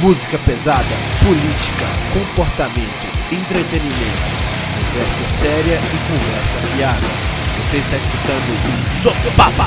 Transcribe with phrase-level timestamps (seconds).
[0.00, 0.86] Música pesada,
[1.26, 4.22] política, comportamento, entretenimento.
[4.78, 7.08] Conversa séria e conversa fiada.
[7.58, 9.66] Você está escutando o Soco Papa.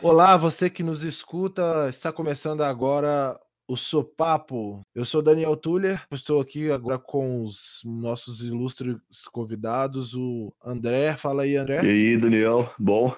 [0.00, 4.86] Olá, você que nos escuta, está começando agora o Sopapo.
[4.94, 8.96] Eu sou Daniel Tuller, estou aqui agora com os nossos ilustres
[9.32, 11.16] convidados, o André.
[11.16, 11.84] Fala aí, André.
[11.84, 12.72] E aí, Daniel?
[12.78, 13.12] Bom?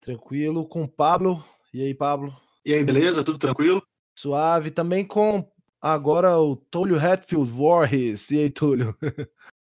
[0.00, 0.64] Tranquilo.
[0.68, 1.44] Com o Pablo.
[1.74, 2.45] E aí, Pablo?
[2.66, 3.22] E aí, beleza?
[3.22, 3.80] Tudo tranquilo?
[4.18, 4.72] Suave.
[4.72, 5.48] Também com
[5.80, 8.28] agora o Túlio Hatfield Voorhees.
[8.32, 8.92] E aí, Túlio?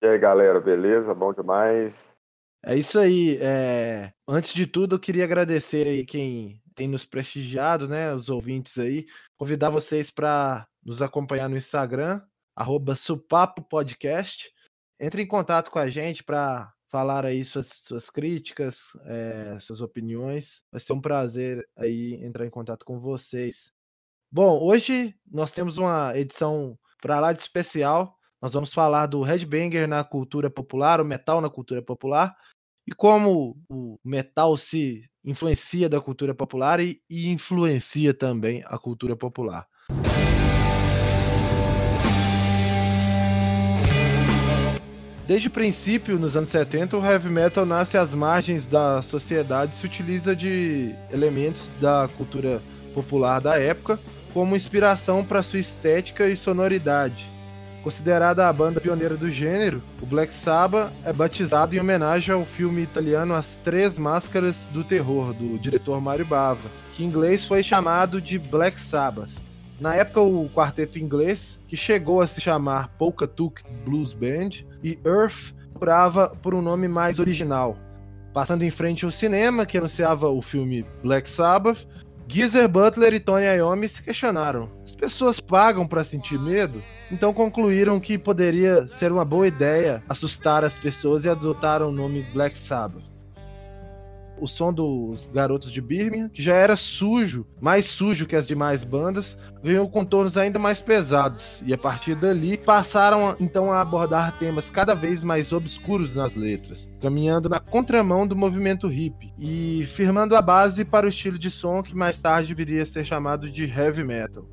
[0.02, 1.14] E aí, galera, beleza?
[1.14, 2.14] Bom demais.
[2.62, 3.38] É isso aí.
[3.40, 4.12] É...
[4.28, 8.14] Antes de tudo, eu queria agradecer aí quem tem nos prestigiado, né?
[8.14, 9.06] Os ouvintes aí.
[9.38, 12.20] Convidar vocês para nos acompanhar no Instagram,
[12.54, 14.52] arroba Supapo Podcast.
[15.00, 20.62] Entre em contato com a gente para falar aí suas, suas críticas, é, suas opiniões.
[20.70, 23.72] Vai ser um prazer aí entrar em contato com vocês.
[24.30, 28.16] Bom, hoje nós temos uma edição para lá de especial.
[28.42, 32.34] Nós vamos falar do headbanger na cultura popular, o metal na cultura popular,
[32.86, 39.14] e como o metal se influencia da cultura popular e, e influencia também a cultura
[39.14, 39.66] popular.
[45.30, 49.78] Desde o princípio, nos anos 70, o heavy metal nasce às margens da sociedade e
[49.78, 52.60] se utiliza de elementos da cultura
[52.92, 53.96] popular da época
[54.34, 57.30] como inspiração para sua estética e sonoridade.
[57.80, 62.82] Considerada a banda pioneira do gênero, o Black Sabbath é batizado em homenagem ao filme
[62.82, 68.20] italiano As Três Máscaras do Terror, do diretor Mario Bava, que em inglês foi chamado
[68.20, 69.30] de Black Sabbath.
[69.80, 74.50] Na época, o quarteto inglês, que chegou a se chamar Polka Tuk Blues Band,
[74.84, 77.78] e Earth procurava por um nome mais original.
[78.34, 81.86] Passando em frente ao cinema, que anunciava o filme Black Sabbath,
[82.28, 86.82] Geezer Butler e Tony Iommi se questionaram: as pessoas pagam para sentir medo?
[87.10, 92.22] Então concluíram que poderia ser uma boa ideia assustar as pessoas e adotaram o nome
[92.34, 93.09] Black Sabbath
[94.40, 98.82] o som dos garotos de Birmingham, que já era sujo, mais sujo que as demais
[98.82, 104.70] bandas, ganhou contornos ainda mais pesados, e a partir dali passaram então a abordar temas
[104.70, 110.42] cada vez mais obscuros nas letras, caminhando na contramão do movimento hip e firmando a
[110.42, 114.04] base para o estilo de som que mais tarde viria a ser chamado de heavy
[114.04, 114.46] metal.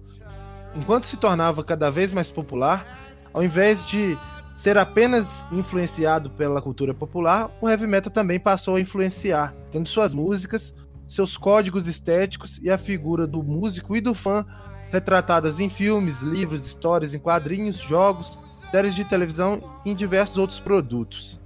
[0.75, 2.86] Enquanto se tornava cada vez mais popular,
[3.34, 4.18] ao invés de
[4.57, 10.16] ser apenas influenciado pela cultura popular, o heavy metal também passou a influenciar, tendo suas
[10.16, 10.73] músicas,
[11.06, 14.44] seus códigos estéticos e a figura do músico e do fã
[14.91, 18.40] retratadas em filmes, livros, histórias, em quadrinhos, jogos,
[18.72, 21.39] séries de televisão e em diversos outros produtos.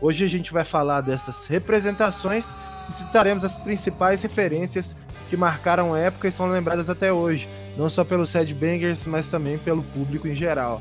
[0.00, 2.54] Hoje a gente vai falar dessas representações
[2.88, 4.94] e citaremos as principais referências
[5.28, 9.58] que marcaram a época e são lembradas até hoje, não só pelos headbangers, mas também
[9.58, 10.80] pelo público em geral.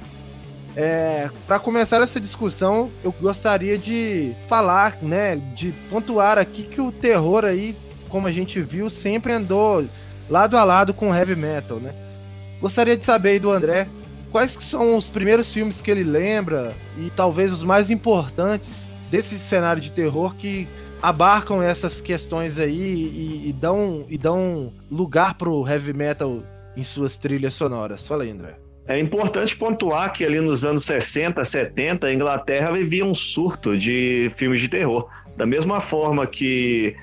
[0.76, 6.92] É, para começar essa discussão, eu gostaria de falar, né, de pontuar aqui que o
[6.92, 7.76] terror aí,
[8.10, 9.88] como a gente viu, sempre andou
[10.30, 11.94] lado a lado com o heavy metal, né?
[12.60, 13.88] Gostaria de saber aí do André,
[14.32, 19.82] quais são os primeiros filmes que ele lembra e talvez os mais importantes desse cenário
[19.82, 20.68] de terror que
[21.02, 26.42] abarcam essas questões aí e, e dão, e dão lugar pro heavy metal
[26.76, 28.08] em suas trilhas sonoras.
[28.08, 28.63] Fala aí, André.
[28.88, 34.32] É importante pontuar que ali nos anos 60, 70, a Inglaterra vivia um surto de
[34.36, 35.08] filmes de terror.
[35.38, 36.96] Da mesma forma que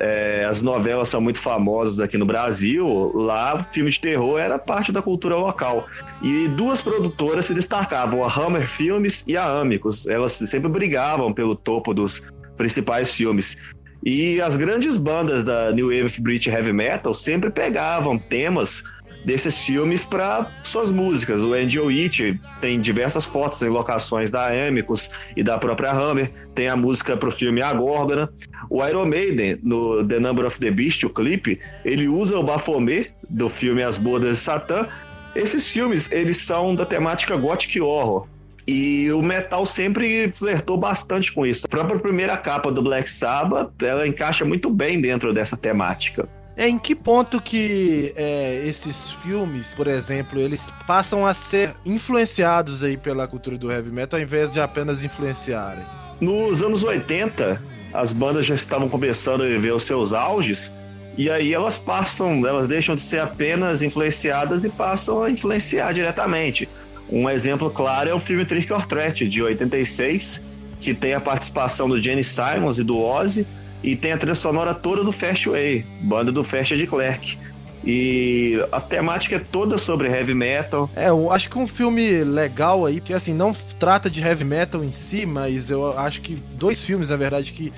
[0.00, 4.90] é, as novelas são muito famosas aqui no Brasil, lá filme de terror era parte
[4.90, 5.86] da cultura local.
[6.22, 10.06] E duas produtoras se destacavam, a Hammer Filmes e a Amicus.
[10.06, 12.22] Elas sempre brigavam pelo topo dos
[12.56, 13.56] principais filmes.
[14.04, 18.82] E as grandes bandas da New Wave British Heavy Metal sempre pegavam temas
[19.24, 21.42] desses filmes para suas músicas.
[21.42, 26.30] O Andy It tem diversas fotos em locações da Amicus e da própria Hammer.
[26.54, 28.30] Tem a música para o filme A Górgona.
[28.70, 33.12] O Iron Maiden, no The Number of the Beast, o clipe, ele usa o Baphomet
[33.28, 34.86] do filme As Bodas de Satã.
[35.34, 38.26] Esses filmes, eles são da temática gothic horror.
[38.66, 41.66] E o metal sempre flertou bastante com isso.
[41.66, 46.26] A própria primeira capa do Black Sabbath, ela encaixa muito bem dentro dessa temática.
[46.56, 52.84] É em que ponto que é, esses filmes, por exemplo, eles passam a ser influenciados
[52.84, 55.84] aí pela cultura do heavy metal ao invés de apenas influenciarem?
[56.20, 57.60] Nos anos 80,
[57.92, 60.72] as bandas já estavam começando a viver os seus auges
[61.18, 66.68] e aí elas passam, elas deixam de ser apenas influenciadas e passam a influenciar diretamente.
[67.10, 70.40] Um exemplo claro é o filme Trick or Treat, de 86,
[70.80, 73.46] que tem a participação do Jenny Simons e do Ozzy,
[73.84, 77.38] e tem a trilha sonora toda do Fastway, banda do Fast de Clerk.
[77.86, 80.90] E a temática é toda sobre heavy metal.
[80.96, 84.82] É, eu acho que um filme legal aí, que assim, não trata de heavy metal
[84.82, 87.70] em si, mas eu acho que dois filmes, na verdade, que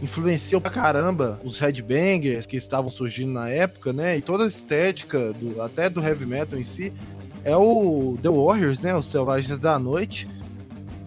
[0.00, 4.16] influenciou pra caramba os headbangers que estavam surgindo na época, né?
[4.16, 6.90] E toda a estética, do, até do heavy metal em si,
[7.44, 8.96] é o The Warriors, né?
[8.96, 10.26] Os Selvagens da Noite,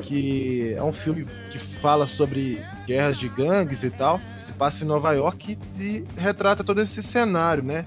[0.03, 4.87] que é um filme que fala sobre guerras de gangues e tal, se passa em
[4.87, 7.85] Nova York e, e retrata todo esse cenário, né?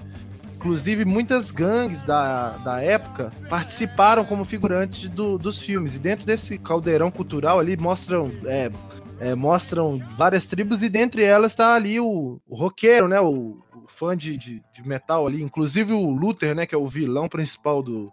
[0.57, 5.95] Inclusive, muitas gangues da, da época participaram como figurantes do, dos filmes.
[5.95, 8.71] E dentro desse caldeirão cultural ali mostram, é,
[9.19, 13.21] é, mostram várias tribos, e dentre elas está ali o, o roqueiro, né?
[13.21, 15.43] O, o fã de, de, de, metal ali.
[15.43, 16.65] Inclusive o Luther, né?
[16.65, 18.11] Que é o vilão principal do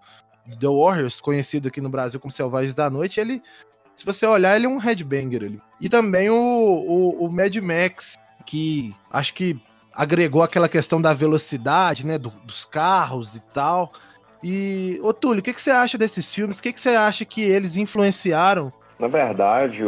[0.60, 3.18] The Warriors, conhecido aqui no Brasil como Selvagens da Noite.
[3.18, 3.42] Ele,
[3.96, 5.62] se você olhar, ele é um headbanger ali.
[5.84, 9.60] E também o, o, o Mad Max, que acho que
[9.94, 13.92] agregou aquela questão da velocidade, né, do, dos carros e tal.
[14.42, 16.58] E, ô Túlio, o que, que você acha desses filmes?
[16.58, 18.72] O que, que você acha que eles influenciaram?
[18.98, 19.82] Na verdade,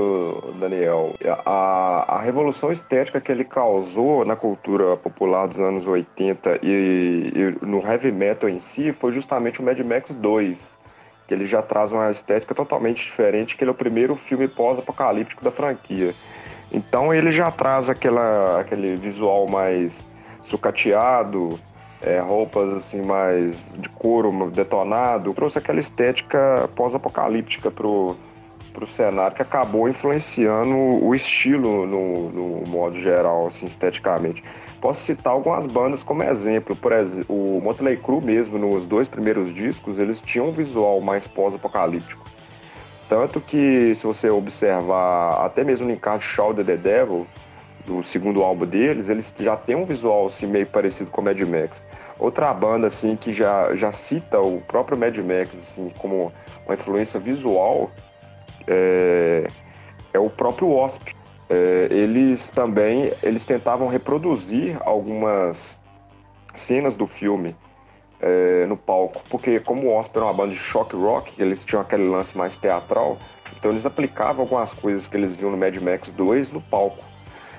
[0.61, 1.15] Daniel,
[1.47, 7.65] a, a revolução estética que ele causou na cultura popular dos anos 80 e, e
[7.65, 10.76] no heavy metal em si foi justamente o Mad Max 2,
[11.27, 15.45] que ele já traz uma estética totalmente diferente, que ele é o primeiro filme pós-apocalíptico
[15.45, 16.15] da franquia.
[16.73, 20.05] Então ele já traz aquela, aquele visual mais
[20.43, 21.59] sucateado,
[22.01, 28.17] é, roupas assim mais de couro detonado, trouxe aquela estética pós-apocalíptica pro,
[28.73, 34.45] pro cenário que acabou influenciando o estilo no, no modo geral, assim, esteticamente.
[34.87, 39.53] Posso citar algumas bandas como exemplo, por exemplo, o Motley Crue mesmo, nos dois primeiros
[39.53, 42.25] discos, eles tinham um visual mais pós-apocalíptico.
[43.09, 47.27] Tanto que, se você observar, até mesmo no encarte Shaw the Devil,
[47.85, 51.41] do segundo álbum deles, eles já têm um visual assim, meio parecido com o Mad
[51.41, 51.83] Max.
[52.17, 56.33] Outra banda assim que já, já cita o próprio Mad Max assim, como
[56.65, 57.91] uma influência visual
[58.69, 59.49] é,
[60.13, 61.16] é o próprio Wasp.
[61.49, 65.79] É, eles também eles tentavam reproduzir algumas
[66.55, 67.55] cenas do filme
[68.21, 71.83] é, no palco, porque como o Osprey era uma banda de shock rock, eles tinham
[71.83, 73.19] aquele lance mais teatral,
[73.57, 77.05] então eles aplicavam algumas coisas que eles viam no Mad Max 2 no palco,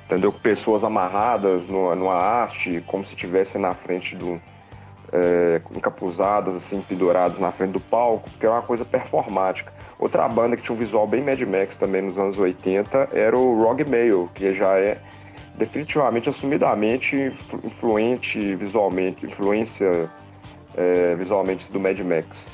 [0.05, 0.33] entendeu?
[0.33, 4.41] Pessoas amarradas no, numa haste, como se estivessem na frente do...
[5.11, 9.71] É, encapuzadas, assim, penduradas na frente do palco, que era uma coisa performática.
[9.97, 13.63] Outra banda que tinha um visual bem Mad Max também nos anos 80 era o
[13.63, 14.97] Rogue Mail, que já é
[15.55, 17.15] definitivamente, assumidamente
[17.63, 20.09] influente visualmente, influência
[20.75, 22.49] é, visualmente do Mad Max.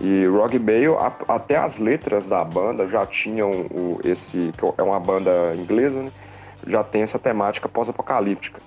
[0.00, 0.96] E Rogue Mail,
[1.28, 6.10] até as letras da banda já tinham o, esse, que é uma banda inglesa, né?
[6.66, 8.60] já tem essa temática pós-apocalíptica.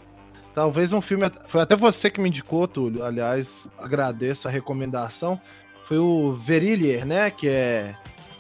[0.54, 5.40] Talvez um filme, foi até você que me indicou, Túlio, aliás, agradeço a recomendação,
[5.86, 7.96] foi o Verillier, né, que é,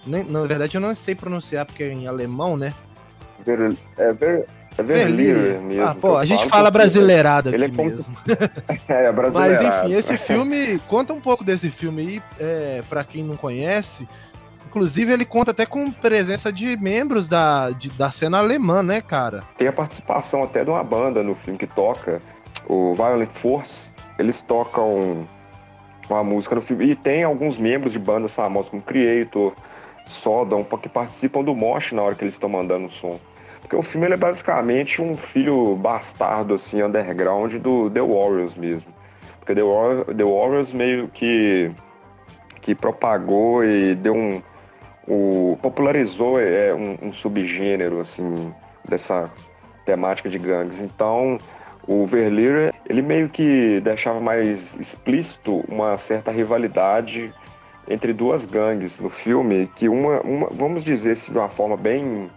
[0.05, 2.73] na verdade eu não sei pronunciar porque é em alemão, né?
[3.45, 4.45] Ver, é, ver,
[4.77, 5.83] é Verlier mesmo.
[5.83, 8.15] Ah, pô, a gente fala brasileirada aqui ele é mesmo.
[8.87, 9.33] é, brasileirado.
[9.33, 14.07] Mas enfim, esse filme, conta um pouco desse filme aí, é, para quem não conhece.
[14.71, 19.43] Inclusive, ele conta até com presença de membros da, de, da cena alemã, né, cara?
[19.57, 22.21] Tem a participação até de uma banda no filme que toca,
[22.65, 23.91] o Violent Force.
[24.17, 25.27] Eles tocam
[26.09, 26.91] uma música no filme.
[26.91, 29.53] E tem alguns membros de bandas famosas como Creator,
[30.05, 33.19] Sodom, que participam do mosh na hora que eles estão mandando o som.
[33.59, 38.93] Porque o filme é basicamente um filho bastardo, assim, underground do The Warriors mesmo.
[39.39, 41.71] Porque The, War The Warriors meio que,
[42.61, 44.41] que propagou e deu um.
[45.13, 48.53] O, popularizou é, um, um subgênero, assim,
[48.87, 49.29] dessa
[49.85, 50.79] temática de gangues.
[50.79, 51.37] Então,
[51.85, 57.33] o Verleer, ele meio que deixava mais explícito uma certa rivalidade
[57.89, 62.29] entre duas gangues no filme, que uma, uma vamos dizer assim, de uma forma bem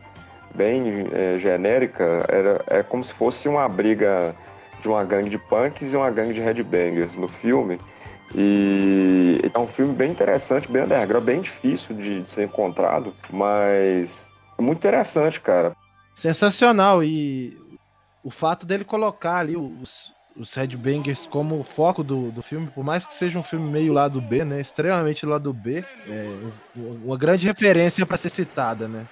[0.54, 4.34] bem é, genérica, era, é como se fosse uma briga
[4.80, 7.78] de uma gangue de punks e uma gangue de headbangers no filme.
[8.34, 14.28] E é um filme bem interessante, bem underground, bem difícil de, de ser encontrado, mas
[14.58, 15.76] é muito interessante, cara.
[16.14, 17.02] Sensacional.
[17.02, 17.56] E
[18.22, 23.06] o fato dele colocar ali os, os headbangers como foco do, do filme, por mais
[23.06, 24.60] que seja um filme meio lado B, né?
[24.60, 26.28] Extremamente lado B, é
[26.76, 29.06] uma grande referência para ser citada, né?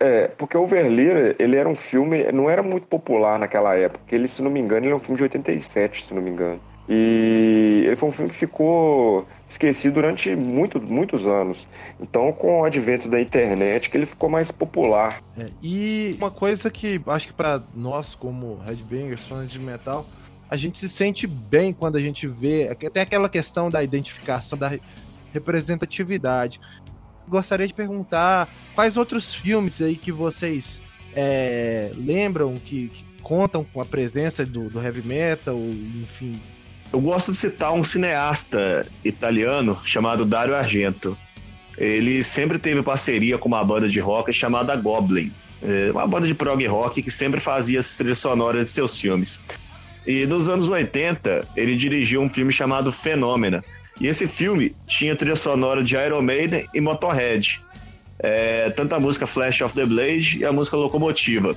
[0.00, 4.14] É, porque o Verleer, ele era um filme, não era muito popular naquela época.
[4.14, 6.60] Ele, se não me engano, ele é um filme de 87, se não me engano.
[6.88, 11.66] E ele foi um filme que ficou esquecido durante muito, muitos anos.
[12.00, 15.22] Então, com o advento da internet, que ele ficou mais popular.
[15.38, 20.06] É, e uma coisa que acho que para nós, como headbangers, fãs de metal,
[20.50, 22.74] a gente se sente bem quando a gente vê.
[22.74, 24.78] Tem aquela questão da identificação, da
[25.32, 26.60] representatividade.
[27.28, 30.80] Gostaria de perguntar quais outros filmes aí que vocês
[31.14, 35.58] é, lembram que, que, contam com a presença do, do heavy metal,
[36.02, 36.40] enfim.
[36.92, 41.16] Eu gosto de citar um cineasta italiano chamado Dario Argento.
[41.76, 45.30] Ele sempre teve parceria com uma banda de rock chamada Goblin,
[45.62, 49.40] é, uma banda de prog rock que sempre fazia as trilhas sonoras de seus filmes.
[50.06, 53.62] E nos anos 80, ele dirigiu um filme chamado Fenômena.
[54.00, 57.60] E esse filme tinha trilha sonora de Iron Maiden e Motorhead.
[58.18, 61.54] É, tanto a música Flash of the Blade e a música Locomotiva.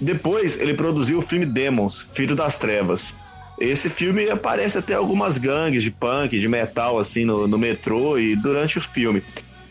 [0.00, 3.14] Depois, ele produziu o filme Demons, Filho das Trevas.
[3.62, 8.34] Esse filme aparece até algumas gangues de punk, de metal, assim, no, no metrô e
[8.34, 9.22] durante o filme.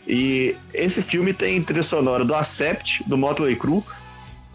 [0.08, 3.82] E esse filme tem trilha sonora do Accept, do Motley Crue,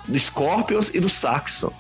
[0.08, 1.72] do Scorpions e do Saxon.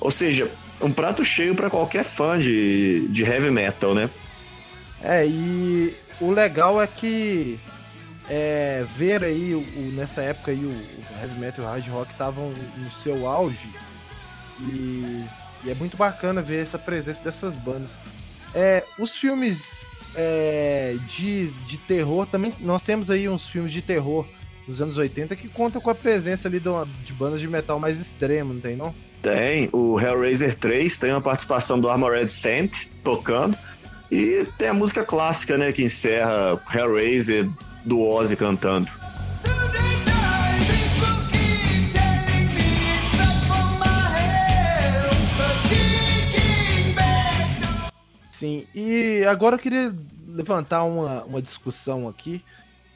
[0.00, 0.48] Ou seja,
[0.80, 4.08] um prato cheio para qualquer fã de, de heavy metal, né?
[5.02, 7.58] É, e o legal é que
[8.28, 9.64] é, ver aí o,
[9.94, 10.74] nessa época aí o
[11.20, 13.68] heavy metal e o hard rock estavam no seu auge
[14.60, 15.24] e,
[15.64, 17.98] e, é muito bacana ver essa presença dessas bandas.
[18.54, 24.26] É, os filmes é, de, de terror também nós temos aí uns filmes de terror
[24.66, 26.60] dos anos 80 que contam com a presença ali
[27.04, 28.94] de, bandas de metal mais extremo, não tem não?
[29.22, 33.56] Tem, o Hellraiser 3 tem uma participação do Armored Saint tocando.
[34.10, 37.48] E tem a música clássica, né, que encerra Hellraiser
[37.84, 38.88] do Ozzy cantando.
[48.40, 49.94] Sim, e agora eu queria
[50.26, 52.42] levantar uma, uma discussão aqui.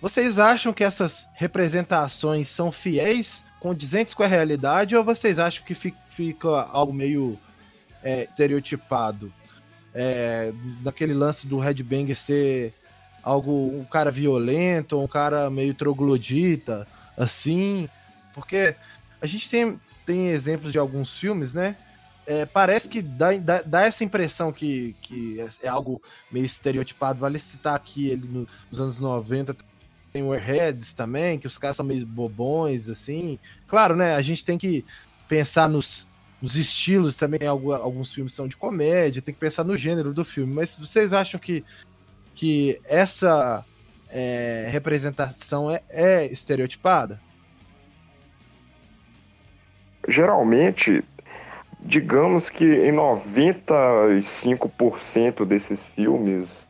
[0.00, 5.74] Vocês acham que essas representações são fiéis condizentes com a realidade ou vocês acham que
[5.74, 7.38] fica, algo meio
[8.02, 9.30] é, estereotipado?
[9.94, 10.50] É,
[10.82, 12.72] naquele lance do headbanger ser
[13.22, 17.86] algo, um cara violento, um cara meio troglodita, assim,
[18.32, 18.74] porque
[19.20, 21.76] a gente tem, tem exemplos de alguns filmes, né?
[22.26, 26.00] É, parece que dá, dá, dá, essa impressão que, que é, é algo
[26.30, 27.20] meio estereotipado.
[27.20, 29.54] Vale citar aqui ele no, nos anos 90
[30.14, 33.36] tem Warheads também, que os caras são meio bobões, assim.
[33.66, 34.14] Claro, né?
[34.14, 34.84] A gente tem que
[35.28, 36.06] pensar nos,
[36.40, 37.40] nos estilos também.
[37.48, 40.54] Alguns filmes são de comédia, tem que pensar no gênero do filme.
[40.54, 41.64] Mas vocês acham que,
[42.32, 43.64] que essa
[44.08, 47.20] é, representação é, é estereotipada?
[50.06, 51.02] Geralmente,
[51.84, 56.64] digamos que em 95% desses filmes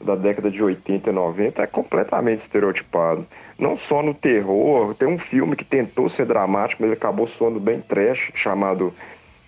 [0.00, 3.26] da década de 80 e 90 é completamente estereotipado.
[3.58, 7.80] Não só no terror, tem um filme que tentou ser dramático, mas acabou soando bem
[7.80, 8.94] trash, chamado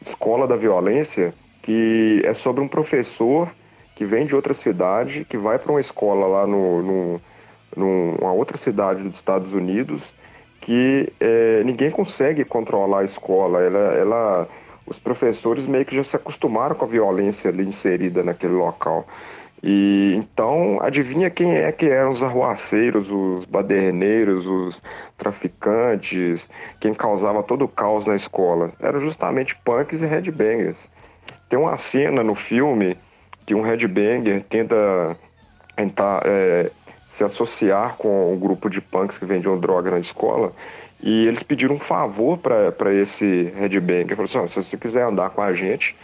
[0.00, 3.48] Escola da Violência, que é sobre um professor
[3.94, 7.20] que vem de outra cidade, que vai para uma escola lá no, no,
[7.76, 10.14] numa outra cidade dos Estados Unidos,
[10.60, 13.62] que é, ninguém consegue controlar a escola.
[13.62, 14.48] Ela, ela,
[14.92, 19.06] os professores meio que já se acostumaram com a violência ali inserida naquele local.
[19.62, 24.82] E então, adivinha quem é que eram os arruaceiros, os baderneiros, os
[25.16, 26.48] traficantes,
[26.80, 28.72] quem causava todo o caos na escola?
[28.80, 30.88] Eram justamente punks e headbangers.
[31.48, 32.98] Tem uma cena no filme
[33.46, 35.16] que um headbanger tenta
[35.76, 36.70] tentar é,
[37.08, 40.52] se associar com um grupo de punks que vendiam droga na escola
[41.02, 44.16] e eles pediram um favor para esse headbanger.
[44.16, 45.96] Falaram assim, se você quiser andar com a gente,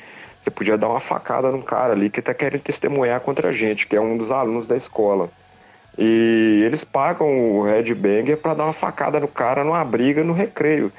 [0.43, 3.87] você podia dar uma facada num cara ali que tá querendo testemunhar contra a gente,
[3.87, 5.31] que é um dos alunos da escola.
[5.97, 10.93] E eles pagam o headbanger para dar uma facada no cara numa briga no recreio.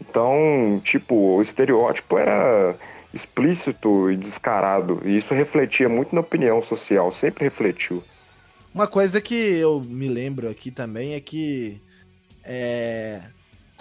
[0.00, 2.74] Então, tipo, o estereótipo era
[3.12, 5.00] explícito e descarado.
[5.04, 8.02] E isso refletia muito na opinião social, sempre refletiu.
[8.74, 11.80] Uma coisa que eu me lembro aqui também é que
[12.50, 13.20] é,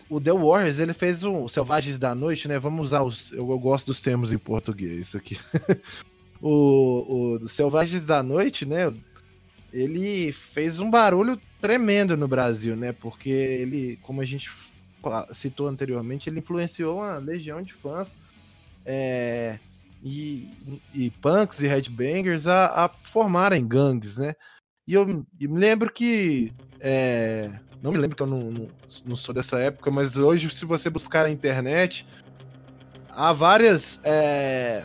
[0.09, 2.59] o The Warriors, ele fez o Selvagens da Noite, né?
[2.59, 3.31] Vamos usar os.
[3.31, 5.39] Eu, eu gosto dos termos em português aqui.
[6.41, 8.93] o, o Selvagens da Noite, né?
[9.71, 12.91] Ele fez um barulho tremendo no Brasil, né?
[12.91, 14.51] Porque ele, como a gente
[15.31, 18.13] citou anteriormente, ele influenciou uma legião de fãs
[18.86, 19.59] é,
[20.03, 20.50] e,
[20.93, 24.33] e punks e headbangers a, a formarem gangues, né?
[24.86, 28.67] E eu, me lembro que é, não me lembro que eu não, não,
[29.05, 32.07] não, sou dessa época, mas hoje, se você buscar na internet,
[33.10, 34.84] há várias é,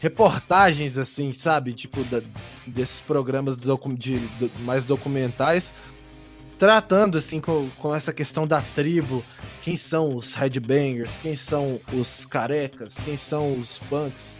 [0.00, 1.72] reportagens, assim, sabe?
[1.72, 2.22] Tipo, da,
[2.66, 4.20] desses programas de,
[4.60, 5.72] mais documentais,
[6.58, 9.22] tratando, assim, com, com essa questão da tribo.
[9.62, 14.37] quem são os headbangers, quem são os carecas, quem são os punks.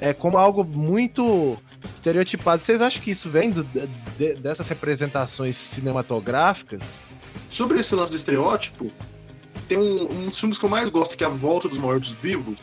[0.00, 2.60] É como algo muito estereotipado.
[2.60, 7.02] Vocês acham que isso vem do, de, dessas representações cinematográficas?
[7.50, 8.90] Sobre esse lance do estereótipo,
[9.68, 12.10] tem um, um dos filmes que eu mais gosto, que é A Volta dos Mortos
[12.22, 12.58] Vivos.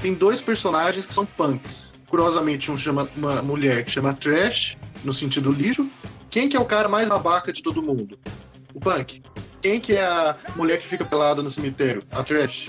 [0.00, 1.92] Tem dois personagens que são punks.
[2.08, 5.88] Curiosamente, um chama uma mulher que chama Trash, no sentido lixo.
[6.28, 8.18] Quem que é o cara mais babaca de todo mundo?
[8.74, 9.22] O punk.
[9.60, 12.02] Quem que é a mulher que fica pelada no cemitério?
[12.10, 12.68] A Trash.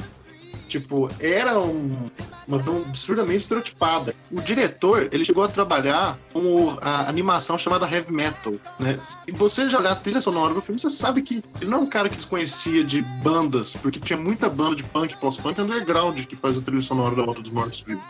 [0.73, 2.09] Tipo, era um,
[2.47, 4.15] uma absurdamente estereotipada.
[4.31, 8.97] O diretor, ele chegou a trabalhar com a animação chamada Heavy Metal, né?
[9.27, 11.81] E você já olhar a trilha sonora do filme, você sabe que ele não é
[11.81, 16.35] um cara que desconhecia de bandas, porque tinha muita banda de punk, pós-punk underground que
[16.35, 18.03] faz a trilha sonora da Volta dos Mortos Vivos.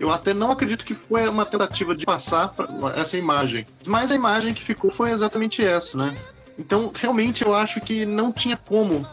[0.00, 2.52] Eu até não acredito que foi uma tentativa de passar
[2.96, 3.64] essa imagem.
[3.86, 6.16] Mas a imagem que ficou foi exatamente essa, né?
[6.58, 9.06] Então, realmente, eu acho que não tinha como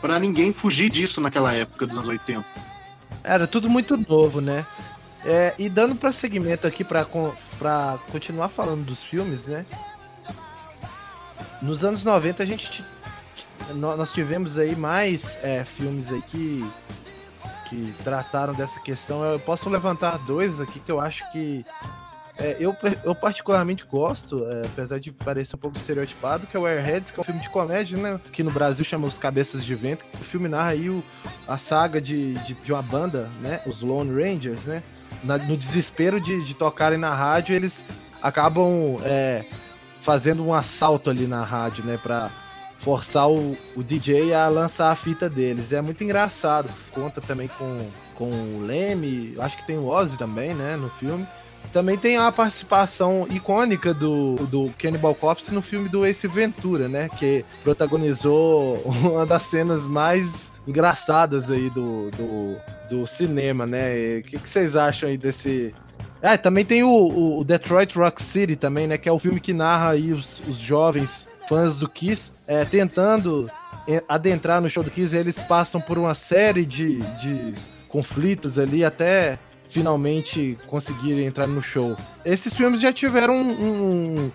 [0.00, 2.44] para ninguém fugir disso naquela época dos anos 80.
[3.22, 4.66] Era tudo muito novo, né?
[5.24, 7.06] É, e dando prosseguimento aqui para
[8.10, 9.64] continuar falando dos filmes, né?
[11.62, 12.84] Nos anos 90 a gente
[13.72, 16.70] nós tivemos aí mais é, filmes aí que,
[17.68, 19.24] que trataram dessa questão.
[19.24, 21.64] Eu posso levantar dois aqui que eu acho que
[22.36, 26.66] é, eu, eu particularmente gosto, é, apesar de parecer um pouco estereotipado, que é o
[26.66, 28.20] Airheads, que é um filme de comédia, né?
[28.32, 30.04] Que no Brasil chama Os Cabeças de Vento.
[30.14, 31.02] O filme narra aí o,
[31.46, 33.60] a saga de, de, de, uma banda, né?
[33.66, 34.82] Os Lone Rangers, né?
[35.22, 37.84] Na, no desespero de, de tocarem na rádio, eles
[38.20, 39.44] acabam é,
[40.00, 41.98] fazendo um assalto ali na rádio, né?
[42.02, 42.30] Pra
[42.78, 45.70] forçar o, o DJ a lançar a fita deles.
[45.70, 46.68] É muito engraçado.
[46.90, 50.76] Conta também com, com o Leme, acho que tem o Ozzy também, né?
[50.76, 51.24] No filme.
[51.74, 57.08] Também tem a participação icônica do, do Cannibal Corpse no filme do Ace Ventura, né?
[57.08, 62.56] Que protagonizou uma das cenas mais engraçadas aí do, do,
[62.88, 64.18] do cinema, né?
[64.18, 65.74] O que, que vocês acham aí desse,
[66.22, 68.96] é, também tem o, o, Detroit Rock City também, né?
[68.96, 73.50] Que é o filme que narra aí os, os jovens fãs do Kiss é, tentando
[73.88, 75.16] é, adentrar no show do Kiss.
[75.16, 77.54] eles passam por uma série de, de
[77.88, 81.96] conflitos ali até finalmente conseguirem entrar no show.
[82.24, 84.32] Esses filmes já tiveram um, um,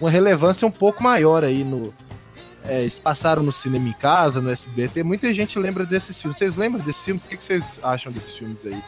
[0.00, 1.92] uma relevância um pouco maior aí no.
[2.64, 5.02] É, eles passaram no cinema em casa, no SBT.
[5.02, 6.38] Muita gente lembra desses filmes.
[6.38, 7.24] Vocês lembram desses filmes?
[7.24, 8.80] O que, que vocês acham desses filmes aí?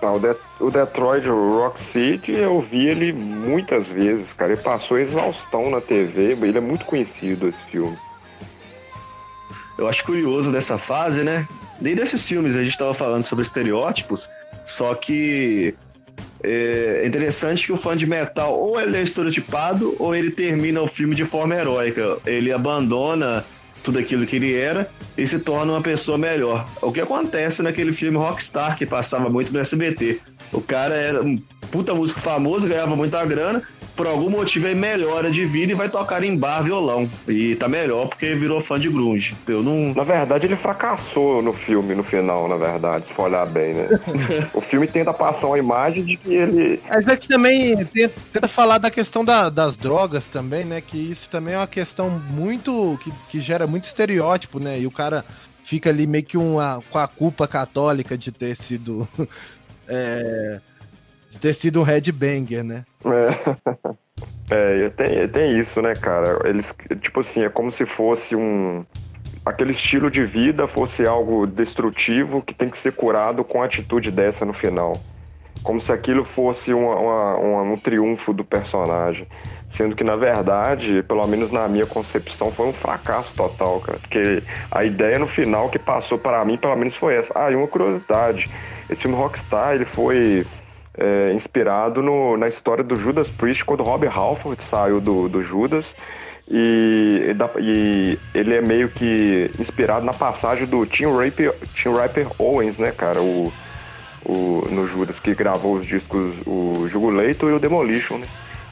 [0.00, 0.20] Não,
[0.60, 4.52] o, Detroit Rock City eu vi ele muitas vezes, cara.
[4.52, 7.96] Ele passou exaustão na TV, ele é muito conhecido esse filme.
[9.78, 11.48] Eu acho curioso dessa fase, né?
[11.80, 14.28] Nem desses filmes a gente estava falando sobre estereótipos,
[14.66, 15.74] só que
[16.42, 20.86] é interessante que o fã de metal ou ele é estereotipado ou ele termina o
[20.86, 22.18] filme de forma heróica.
[22.26, 23.44] Ele abandona
[23.82, 26.68] tudo aquilo que ele era e se torna uma pessoa melhor.
[26.82, 30.20] O que acontece naquele filme Rockstar que passava muito no SBT.
[30.52, 33.62] O cara era um puta músico famoso, ganhava muita grana,
[33.94, 37.08] por algum motivo ele melhora de vida e vai tocar em bar violão.
[37.28, 39.34] E tá melhor porque virou fã de grunge.
[39.46, 39.94] Eu não.
[39.94, 43.88] Na verdade, ele fracassou no filme, no final, na verdade, se for olhar bem, né?
[44.52, 46.80] o filme tenta passar uma imagem de que ele.
[46.88, 50.80] Mas é que também tenta, tenta falar da questão da, das drogas também, né?
[50.80, 52.98] Que isso também é uma questão muito.
[53.02, 54.80] que, que gera muito estereótipo, né?
[54.80, 55.24] E o cara
[55.62, 59.08] fica ali meio que uma, com a culpa católica de ter sido.
[59.86, 60.62] É,
[61.34, 62.84] de ter sido um headbanger, né?
[63.04, 64.84] É.
[64.86, 66.48] é, tem, tem isso, né, cara?
[66.48, 68.84] Eles, tipo assim, é como se fosse um.
[69.44, 74.10] Aquele estilo de vida fosse algo destrutivo que tem que ser curado com a atitude
[74.10, 74.98] dessa no final.
[75.62, 79.26] Como se aquilo fosse uma, uma, uma, um triunfo do personagem.
[79.68, 83.98] Sendo que, na verdade, pelo menos na minha concepção, foi um fracasso total, cara.
[83.98, 87.32] Porque a ideia no final que passou para mim, pelo menos, foi essa.
[87.34, 88.48] Ah, e uma curiosidade.
[88.88, 90.46] Esse filme Rockstar, ele foi
[90.96, 95.96] é, inspirado no, na história do Judas Priest, quando Rob Halford saiu do, do Judas.
[96.50, 102.78] E, e, ele é meio que inspirado na passagem do Tim Raper, Tim Raper Owens,
[102.78, 103.20] né, cara?
[103.22, 103.52] O,
[104.24, 108.26] o, no Judas, que gravou os discos o Jugulator e o Demolition, né?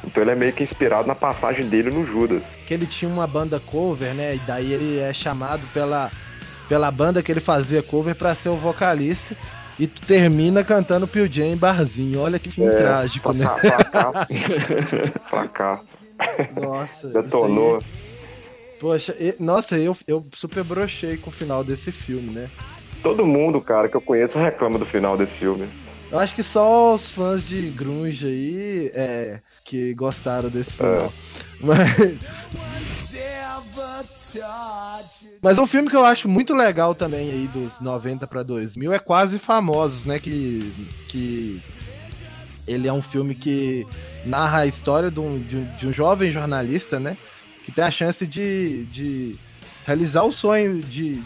[0.05, 2.45] Então ele é meio que inspirado na passagem dele no Judas.
[2.67, 4.35] Que ele tinha uma banda cover, né?
[4.35, 6.11] E daí ele é chamado pela,
[6.69, 9.37] pela banda que ele fazia cover para ser o vocalista.
[9.79, 12.21] E termina cantando Pio Jam em barzinho.
[12.21, 13.47] Olha que fim é, trágico, né?
[15.29, 15.85] Fracasso.
[16.61, 17.09] Nossa.
[17.09, 17.77] Detonou.
[17.77, 17.83] Aí...
[18.79, 19.35] Poxa, e...
[19.39, 22.51] nossa, eu, eu super brochei com o final desse filme, né?
[23.03, 25.69] Todo mundo, cara, que eu conheço reclama do final desse filme.
[26.11, 31.07] Eu acho que só os fãs de grunge aí é, que gostaram desse final.
[31.07, 31.11] É.
[31.63, 32.23] Mas...
[35.40, 38.98] Mas um filme que eu acho muito legal também aí dos 90 para 2000 é
[38.98, 40.18] Quase Famosos, né?
[40.18, 40.72] Que,
[41.09, 41.62] que
[42.66, 43.87] ele é um filme que
[44.25, 47.16] narra a história de um, de um, de um jovem jornalista, né?
[47.64, 49.37] Que tem a chance de, de
[49.85, 51.22] realizar o sonho de,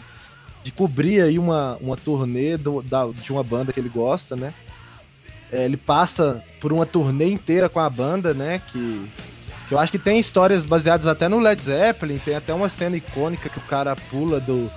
[0.63, 4.53] de cobrir aí uma, uma turnê do, da, de uma banda que ele gosta, né?
[5.51, 8.61] É, ele passa por uma turnê inteira com a banda, né?
[8.71, 9.09] Que,
[9.67, 12.95] que eu acho que tem histórias baseadas até no Led Zeppelin, tem até uma cena
[12.95, 14.71] icônica que o cara pula do,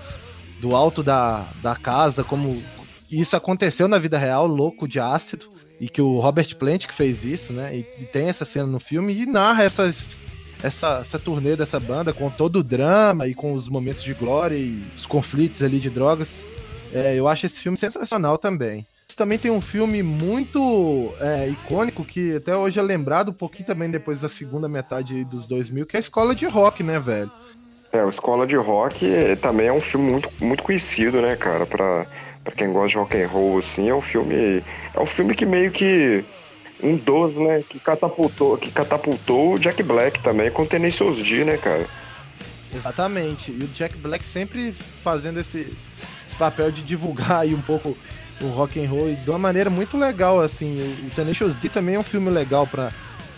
[0.60, 2.62] do alto da, da casa, como
[3.10, 5.46] isso aconteceu na vida real, louco de ácido,
[5.80, 7.74] e que o Robert Plant que fez isso, né?
[7.74, 10.18] E, e tem essa cena no filme e narra essas
[10.62, 14.56] essa, essa turnê dessa banda com todo o drama e com os momentos de glória
[14.56, 16.44] e os conflitos ali de drogas.
[16.92, 18.86] É, eu acho esse filme sensacional também.
[19.14, 23.90] Também tem um filme muito é, icônico que até hoje é lembrado um pouquinho também
[23.90, 27.30] depois da segunda metade dos 2000, que é a Escola de Rock, né, velho?
[27.92, 31.66] É, o Escola de Rock é, também é um filme muito, muito conhecido, né, cara,
[31.66, 32.06] pra,
[32.44, 34.62] pra quem gosta de rock and roll, assim, é um filme.
[34.94, 36.24] É um filme que meio que
[36.82, 41.44] um dos, né, que catapultou, que catapultou o Jack Black também com o Tenacious D,
[41.44, 41.86] né, cara?
[42.74, 43.50] Exatamente.
[43.50, 45.76] E o Jack Black sempre fazendo esse,
[46.26, 47.96] esse papel de divulgar aí um pouco
[48.42, 50.96] o rock and roll de uma maneira muito legal, assim.
[51.06, 52.92] O Tenacious D também é um filme legal para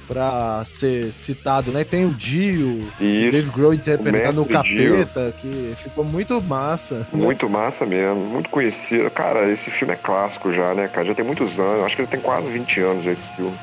[0.06, 1.84] pra ser citado, né?
[1.84, 5.74] Tem o Dio, o Dave Grohl interpretando o, o Capeta, Dio.
[5.74, 7.06] que ficou muito massa.
[7.12, 7.24] Né?
[7.24, 9.10] Muito massa mesmo, muito conhecido.
[9.10, 11.06] Cara, esse filme é clássico já, né, cara?
[11.06, 13.56] Já tem muitos anos, acho que ele tem quase 20 anos esse filme.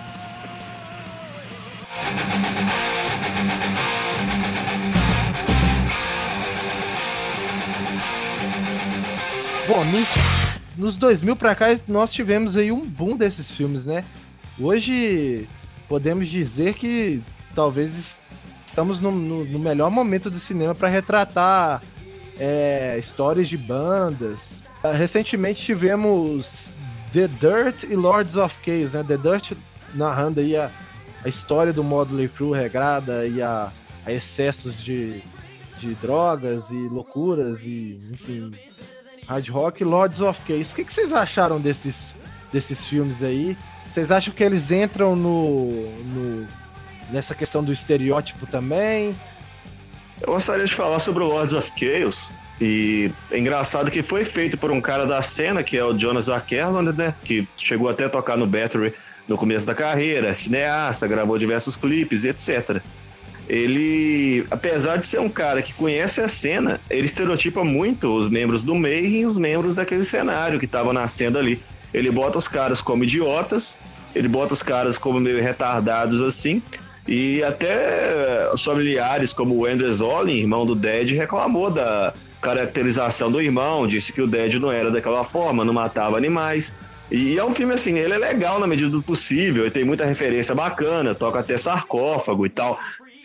[9.67, 10.38] Bom, nos,
[10.79, 14.05] nos 2000 pra cá, nós tivemos aí um boom desses filmes, né?
[14.57, 15.47] Hoje
[15.89, 17.21] podemos dizer que
[17.53, 18.17] talvez
[18.65, 21.83] estamos no, no, no melhor momento do cinema para retratar
[22.39, 24.61] é, histórias de bandas.
[24.81, 26.71] Ah, recentemente tivemos
[27.11, 29.03] The Dirt e Lords of Chaos, né?
[29.03, 29.51] The Dirt
[29.93, 30.71] narrando aí a,
[31.25, 33.69] a história do Motley Crue regrada e a,
[34.05, 35.21] a excessos de,
[35.77, 38.53] de drogas e loucuras e, enfim,
[39.29, 39.83] hard rock.
[39.83, 40.71] Lords of Chaos.
[40.71, 42.15] O que, que vocês acharam desses,
[42.51, 43.55] desses filmes aí?
[43.87, 46.47] Vocês acham que eles entram no, no,
[47.11, 49.15] nessa questão do estereótipo também?
[50.19, 52.29] Eu gostaria de falar sobre o Lords of Chaos.
[52.59, 56.27] E é engraçado que foi feito por um cara da cena, que é o Jonas
[56.27, 57.13] Arkerland, né?
[57.23, 58.93] Que chegou até a tocar no Battery
[59.27, 62.81] no começo da carreira, é cineasta, gravou diversos clipes, etc.
[63.49, 68.62] Ele, apesar de ser um cara que conhece a cena, ele estereotipa muito os membros
[68.62, 71.59] do meio e os membros daquele cenário que estavam nascendo ali.
[71.91, 73.75] Ele bota os caras como idiotas,
[74.13, 76.62] ele bota os caras como meio retardados assim.
[77.07, 83.41] E até os familiares, como o Andrew Zollin, irmão do Dead, reclamou da caracterização do
[83.41, 86.71] irmão, disse que o Dead não era daquela forma, não matava animais.
[87.09, 90.05] E é um filme assim, ele é legal na medida do possível, ele tem muita
[90.05, 92.79] referência bacana, toca até sarcófago e tal.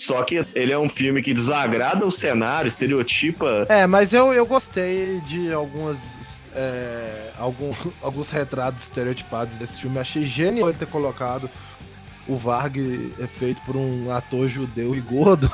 [0.04, 3.66] Só que ele é um filme que desagrada o cenário, estereotipa.
[3.70, 5.98] É, mas eu, eu gostei de algumas
[6.54, 9.98] é, algum, alguns retratos estereotipados desse filme.
[9.98, 11.48] Achei genial ele ter colocado
[12.28, 15.50] o Varg é feito por um ator judeu e gordo.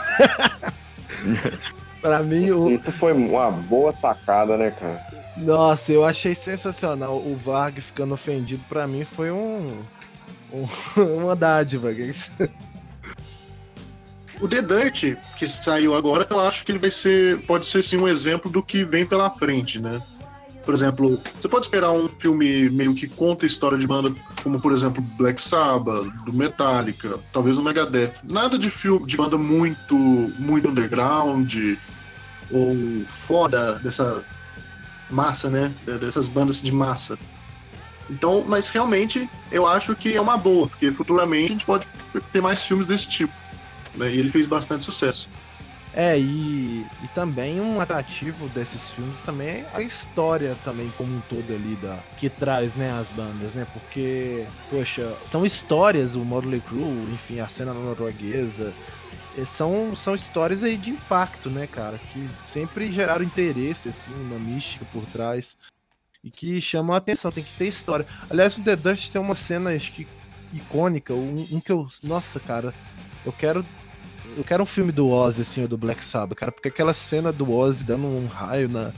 [2.02, 2.70] pra mim, o...
[2.70, 5.00] Isso foi uma boa sacada, né, cara?
[5.36, 7.16] Nossa, eu achei sensacional.
[7.16, 9.80] O Varg ficando ofendido, pra mim, foi um.
[10.52, 10.68] um
[11.24, 11.90] uma dádiva.
[14.40, 17.40] O The Dirt, que saiu agora, eu acho que ele vai ser.
[17.42, 20.00] Pode ser sim um exemplo do que vem pela frente, né?
[20.64, 24.60] Por exemplo, você pode esperar um filme meio que conta a história de banda, como
[24.60, 28.12] por exemplo Black Sabbath, do Metallica, talvez o Megadeth.
[28.22, 29.96] Nada de filme de banda muito,
[30.38, 31.54] muito underground
[32.50, 34.22] ou foda dessa
[35.10, 35.72] massa, né?
[36.00, 37.18] Dessas bandas de massa.
[38.08, 41.86] Então, mas realmente eu acho que é uma boa, porque futuramente a gente pode
[42.32, 43.39] ter mais filmes desse tipo.
[43.94, 44.10] Né?
[44.10, 45.28] E ele fez bastante sucesso.
[45.92, 51.20] É, e, e também um atrativo desses filmes também é a história também como um
[51.22, 53.66] todo ali da que traz, né, as bandas, né?
[53.72, 58.72] Porque, poxa, são histórias, o Motley Crue, enfim, a cena norueguesa,
[59.46, 61.98] são, são histórias aí de impacto, né, cara?
[62.12, 65.56] Que sempre geraram interesse, assim, uma mística por trás.
[66.22, 68.06] E que chamam a atenção, tem que ter história.
[68.28, 70.06] Aliás, o The Dust tem uma cena, acho que
[70.52, 71.88] icônica, um, um que eu.
[72.02, 72.74] Nossa, cara,
[73.24, 73.64] eu quero
[74.36, 77.32] eu quero um filme do Ozzy, assim, ou do Black Sabbath, cara, porque aquela cena
[77.32, 78.92] do Ozzy dando um raio na,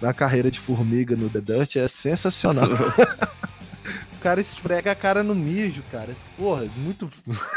[0.00, 2.68] na carreira de formiga no The Dirt é sensacional.
[4.14, 6.14] o cara esfrega a cara no mijo, cara.
[6.36, 7.10] Porra, muito.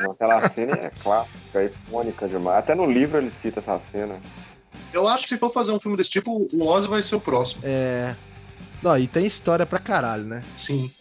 [0.10, 2.60] Aquela cena é clássica, é icônica demais.
[2.60, 4.16] Até no livro ele cita essa cena.
[4.94, 7.22] Eu acho que se for fazer um filme desse tipo, o Ozzy vai ser o
[7.22, 7.62] próximo.
[7.66, 8.16] É.
[8.82, 10.44] Não, e tem história pra caralho, né?
[10.58, 10.92] Sim.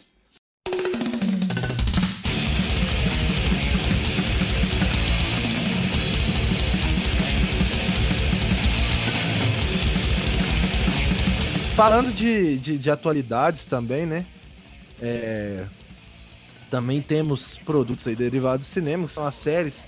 [11.77, 14.25] Falando de, de, de atualidades também, né?
[14.99, 15.63] É,
[16.71, 19.87] também temos produtos aí derivados do cinema, que são as séries.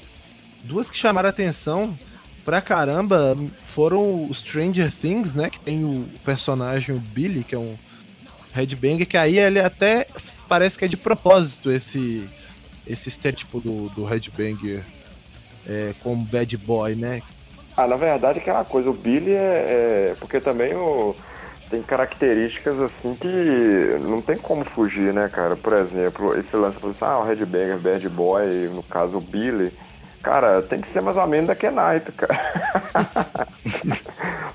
[0.62, 1.98] Duas que chamaram atenção
[2.44, 5.48] pra caramba foram o Stranger Things, né?
[5.48, 7.74] Que tem o personagem o Billy, que é um
[8.52, 10.06] headbanger, que aí ele até
[10.46, 12.28] parece que é de propósito esse,
[12.86, 14.84] esse estereótipo do, do headbanger
[15.66, 17.22] é, como bad boy, né?
[17.74, 20.10] Ah, na verdade, aquela coisa, o Billy é.
[20.10, 21.16] é porque também o
[21.68, 25.56] tem características assim que não tem como fugir, né, cara?
[25.56, 29.72] Por exemplo, esse lance, assim, ah, o Headbanger, Bad Boy, no caso o Billy,
[30.22, 32.38] cara, tem que ser mais ou menos daquele naipe, cara.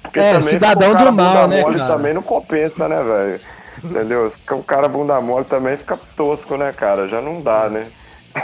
[0.02, 1.93] Porque é, cidadão do mal, né, mole cara?
[1.93, 3.39] também não compensa, né, velho?
[3.84, 4.34] Entendeu?
[4.52, 7.08] O cara bunda mole também fica tosco, né, cara?
[7.08, 7.88] Já não dá, né?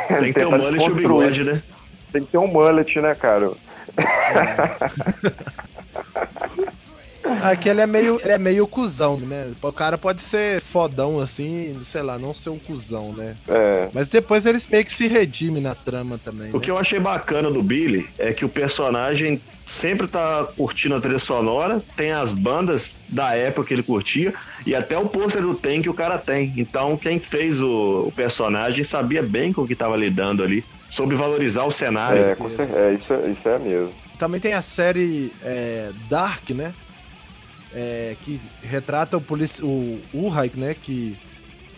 [0.07, 1.61] Tem que ter um mullet e o bigode, né?
[2.11, 3.51] Tem que ter um mullet, né, cara?
[3.97, 5.19] É.
[7.43, 9.51] Aqui ele é meio, ele é meio cuzão, né?
[9.61, 13.35] O cara pode ser fodão assim, sei lá, não ser um cuzão, né?
[13.47, 13.89] É.
[13.93, 16.51] Mas depois eles meio que se redimem na trama também.
[16.51, 16.59] O né?
[16.59, 21.19] que eu achei bacana do Billy é que o personagem sempre tá curtindo a trilha
[21.19, 24.33] sonora, tem as bandas da época que ele curtia
[24.65, 26.53] e até o pôster do Tem que o cara tem.
[26.57, 31.15] Então quem fez o, o personagem sabia bem com o que tava lidando ali, soube
[31.15, 32.21] valorizar o cenário.
[32.21, 33.91] É, com certeza, é, isso, é, isso é mesmo.
[34.17, 36.73] Também tem a série é, Dark, né?
[37.73, 40.75] É, que retrata o, polici o Urhaik, né?
[40.75, 41.17] Que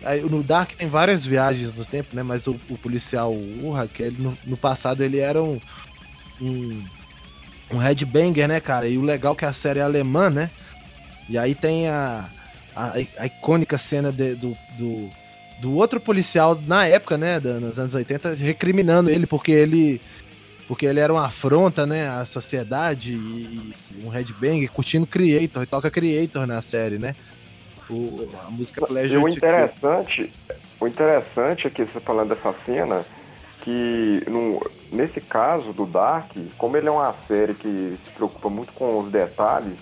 [0.03, 2.23] aí, no Dark tem várias viagens no tempo, né?
[2.23, 5.59] Mas o, o policial Urhaik, ele no, no, passado ele era um,
[6.39, 6.83] um
[7.73, 8.87] um headbanger, né, cara?
[8.87, 10.49] E o legal é que a série é alemã, né?
[11.29, 12.29] E aí tem a,
[12.75, 15.09] a, a icônica cena de, do, do,
[15.61, 20.01] do, outro policial na época, né, nos anos 80, recriminando ele porque ele
[20.71, 25.91] porque ele era uma afronta, né, à sociedade e, e um headbang, curtindo Creator, toca
[25.91, 27.13] Creator na série, né?
[27.89, 29.15] O, a música Pleasure.
[29.15, 30.33] E o interessante,
[30.79, 33.05] o interessante é que você falando dessa cena,
[33.59, 38.71] que no, nesse caso do Dark, como ele é uma série que se preocupa muito
[38.71, 39.77] com os detalhes,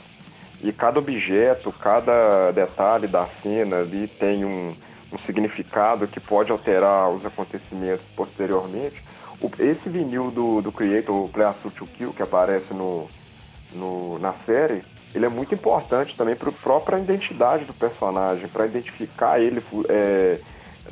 [0.59, 4.75] e cada objeto, cada detalhe da cena ali tem um,
[5.13, 9.03] um significado que pode alterar os acontecimentos posteriormente,
[9.59, 13.07] esse vinil do, do Creator, o Play Assault to Kill, que aparece no,
[13.73, 18.65] no, na série, ele é muito importante também para a própria identidade do personagem, para
[18.65, 20.39] identificar ele é,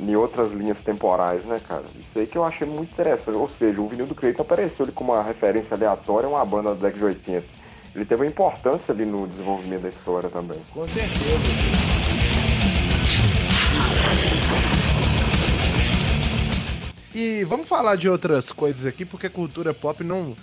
[0.00, 1.84] em outras linhas temporais, né, cara?
[1.94, 3.36] Isso aí que eu achei muito interessante.
[3.36, 6.74] Ou seja, o vinil do Creator apareceu ali como uma referência aleatória a uma banda
[6.74, 7.46] da década de 80.
[7.94, 10.58] Ele teve uma importância ali no desenvolvimento da história também.
[10.72, 12.08] Com certeza.
[17.20, 20.36] E vamos falar de outras coisas aqui, porque cultura pop não,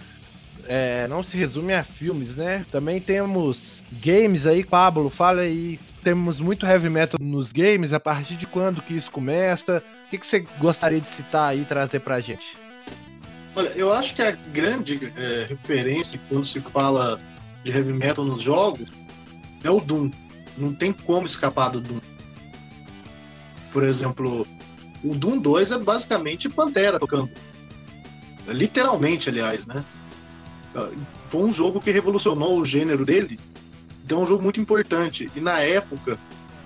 [0.67, 2.65] é, não se resume a filmes, né?
[2.69, 5.79] Também temos games aí, Pablo, fala aí.
[6.03, 9.81] Temos muito heavy metal nos games, a partir de quando que isso começa?
[10.05, 12.57] O que, que você gostaria de citar aí e trazer pra gente?
[13.55, 17.17] Olha, eu acho que a grande é, referência quando se fala
[17.63, 18.89] de heavy metal nos jogos
[19.63, 20.11] é o Doom.
[20.57, 22.01] Não tem como escapar do Doom.
[23.71, 24.45] Por exemplo,
[25.05, 27.29] o Doom 2 é basicamente Pantera tocando.
[28.47, 29.83] Literalmente, aliás, né?
[31.29, 33.39] Foi um jogo que revolucionou o gênero dele.
[34.03, 35.29] Então é um jogo muito importante.
[35.35, 36.17] E na época,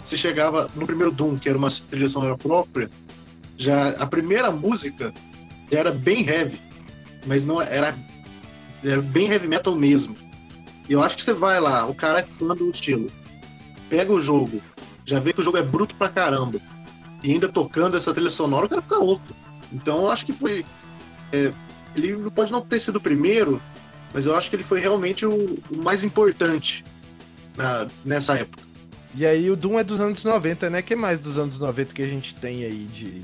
[0.03, 2.89] você chegava no primeiro Doom, que era uma trilha sonora própria,
[3.57, 5.13] já a primeira música
[5.71, 6.59] já era bem heavy,
[7.27, 7.95] mas não era,
[8.83, 10.15] era bem heavy metal mesmo.
[10.87, 13.11] E eu acho que você vai lá, o cara é fã do estilo,
[13.89, 14.61] pega o jogo,
[15.05, 16.59] já vê que o jogo é bruto pra caramba
[17.23, 19.35] e ainda tocando essa trilha sonora, o cara fica outro.
[19.71, 20.65] Então eu acho que foi.
[21.31, 21.51] É,
[21.95, 23.61] ele pode não ter sido o primeiro,
[24.13, 26.83] mas eu acho que ele foi realmente o, o mais importante
[27.55, 28.63] na, nessa época.
[29.15, 30.81] E aí o Doom é dos anos 90, né?
[30.81, 33.23] que mais dos anos 90 que a gente tem aí de,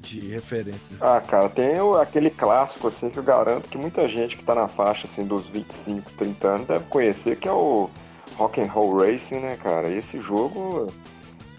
[0.00, 0.80] de referência?
[1.00, 4.54] Ah, cara, tem o, aquele clássico, assim, que eu garanto que muita gente que tá
[4.54, 7.90] na faixa, assim, dos 25, 30 anos deve conhecer, que é o
[8.36, 9.88] Rock and Roll Racing, né, cara?
[9.88, 10.92] E esse jogo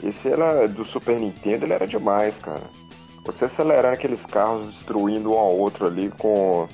[0.08, 2.62] esse era do Super Nintendo, ele era demais, cara.
[3.26, 6.68] Você acelerando aqueles carros, destruindo um ao outro ali com,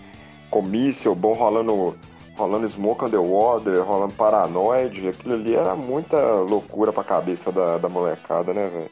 [0.49, 1.97] com míssil, bom rolando,
[2.35, 8.53] rolando Smoke Underwater, rolando Paranoid, aquilo ali era muita loucura pra cabeça da, da molecada,
[8.53, 8.91] né, velho?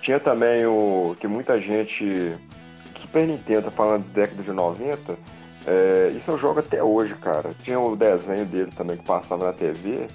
[0.00, 2.34] Tinha também o que muita gente.
[2.98, 5.16] Super Nintendo, falando de década de 90,
[5.66, 7.52] É, isso eu jogo até hoje, cara.
[7.62, 10.08] Tinha o desenho dele também que passava na TV,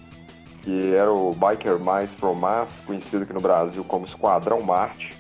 [0.64, 5.16] que era o Biker Mice from Mars, conhecido aqui no Brasil como Esquadrão Marte,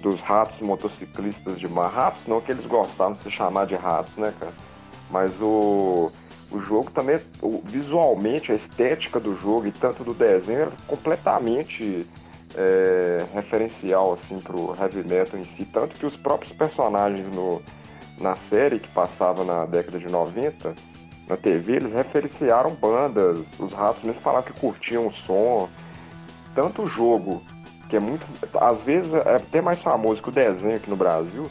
[0.00, 1.90] dos ratos motociclistas de mar.
[1.90, 4.52] Ratos não que eles gostavam de se chamar de ratos, né, cara?
[5.10, 6.10] Mas o,
[6.50, 12.06] o jogo também, o, visualmente, a estética do jogo e tanto do desenho era completamente
[12.56, 17.62] é, referencial assim pro heavy metal em si, tanto que os próprios personagens no,
[18.18, 20.74] na série que passava na década de 90
[21.30, 25.68] na TV, eles referenciaram bandas, os ratos mesmo falaram que curtiam o som,
[26.56, 27.40] tanto o jogo,
[27.88, 28.26] que é muito,
[28.60, 31.48] às vezes é até mais famoso que o desenho aqui no Brasil,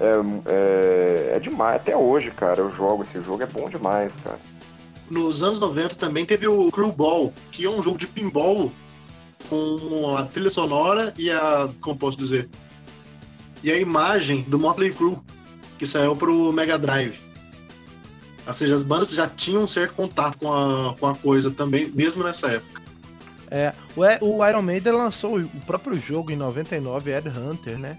[0.00, 4.38] é, é, é demais, até hoje, cara, eu jogo esse jogo, é bom demais, cara.
[5.08, 8.70] Nos anos 90 também teve o Crewball, que é um jogo de pinball
[9.48, 11.68] com a trilha sonora e a.
[11.80, 12.48] Como posso dizer?
[13.62, 15.18] E a imagem do Motley Crue,
[15.78, 17.29] que saiu pro Mega Drive.
[18.46, 21.88] Ou seja, as bandas já tinham um certo contato com a, com a coisa também,
[21.90, 22.80] mesmo nessa época.
[23.50, 27.98] É, o, o Iron Maiden lançou o próprio jogo em 99, Ed Hunter, né?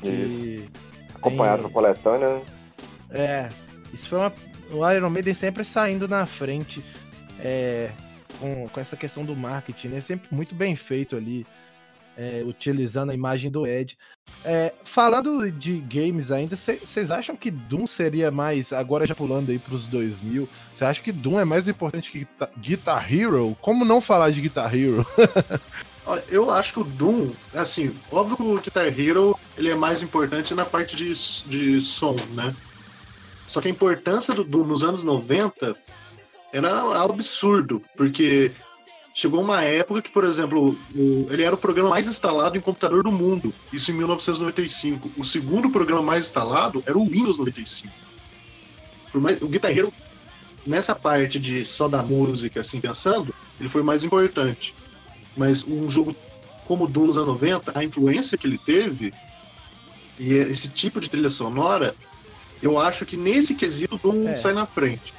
[0.00, 0.68] Que
[1.14, 1.72] Acompanhado tem...
[1.72, 2.28] coletânea.
[2.28, 2.42] Né?
[3.10, 3.48] É,
[3.92, 4.32] isso foi uma.
[4.70, 6.84] O Iron Maiden sempre saindo na frente.
[7.40, 7.90] É,
[8.38, 10.00] com, com essa questão do marketing, né?
[10.00, 11.46] Sempre muito bem feito ali,
[12.16, 13.96] é, utilizando a imagem do Ed.
[14.44, 19.58] É, falando de games ainda, vocês acham que Doom seria mais, agora já pulando aí
[19.58, 22.26] pros 2000, você acha que Doom é mais importante que
[22.58, 23.56] Guitar Hero?
[23.60, 25.06] Como não falar de Guitar Hero?
[26.06, 30.02] Olha, eu acho que o Doom, assim, óbvio que o Guitar Hero ele é mais
[30.02, 31.12] importante na parte de,
[31.46, 32.54] de som, né?
[33.46, 35.74] Só que a importância do Doom nos anos 90
[36.52, 38.52] era absurdo, porque
[39.14, 43.02] chegou uma época que, por exemplo, o, ele era o programa mais instalado em computador
[43.02, 45.10] do mundo, isso em 1995.
[45.16, 47.92] O segundo programa mais instalado era o Windows 95.
[49.14, 49.92] Mais, o Guitar Hero,
[50.66, 54.74] nessa parte de só da música, assim, pensando, ele foi mais importante.
[55.36, 56.14] Mas um jogo
[56.64, 59.12] como o Doom nos anos 90, a influência que ele teve
[60.18, 61.94] e esse tipo de trilha sonora,
[62.60, 64.36] eu acho que nesse quesito o Doom é.
[64.36, 65.14] sai na frente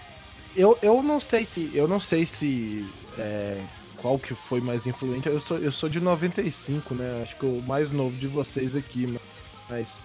[0.55, 1.69] eu, eu não sei se.
[1.73, 2.86] Eu não sei se.
[3.17, 3.60] É,
[4.05, 5.27] qual que foi mais influente.
[5.27, 7.23] Eu sou, eu sou de 95, né?
[7.23, 9.17] Acho que o mais novo de vocês aqui,
[9.67, 9.97] mas.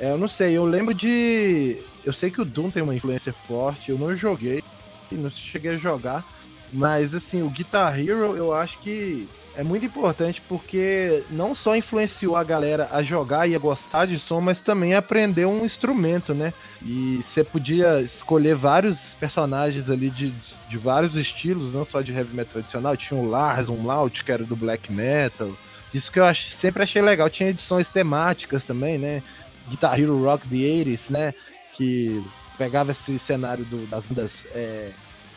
[0.00, 1.78] É, eu não sei, eu lembro de.
[2.04, 4.64] Eu sei que o Doom tem uma influência forte, eu não joguei,
[5.12, 6.24] não cheguei a jogar.
[6.72, 12.36] Mas assim, o Guitar Hero eu acho que é muito importante porque não só influenciou
[12.36, 16.52] a galera a jogar e a gostar de som, mas também aprender um instrumento, né?
[16.84, 20.32] E você podia escolher vários personagens ali de,
[20.68, 22.96] de vários estilos, não só de heavy metal tradicional.
[22.96, 25.50] Tinha o Lars Umlaut, que era do black metal.
[25.92, 27.30] Isso que eu ach, sempre achei legal.
[27.30, 29.22] Tinha edições temáticas também, né?
[29.68, 31.32] Guitar Hero Rock the 80s, né?
[31.72, 32.22] Que
[32.58, 34.90] pegava esse cenário do, das bandas é,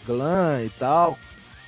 [0.06, 1.18] glam e tal.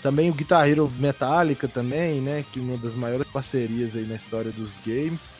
[0.02, 2.44] Também o Guitar Hero Metallica também, né?
[2.52, 5.32] Que é uma das maiores parcerias aí na história dos games.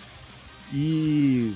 [0.74, 1.54] E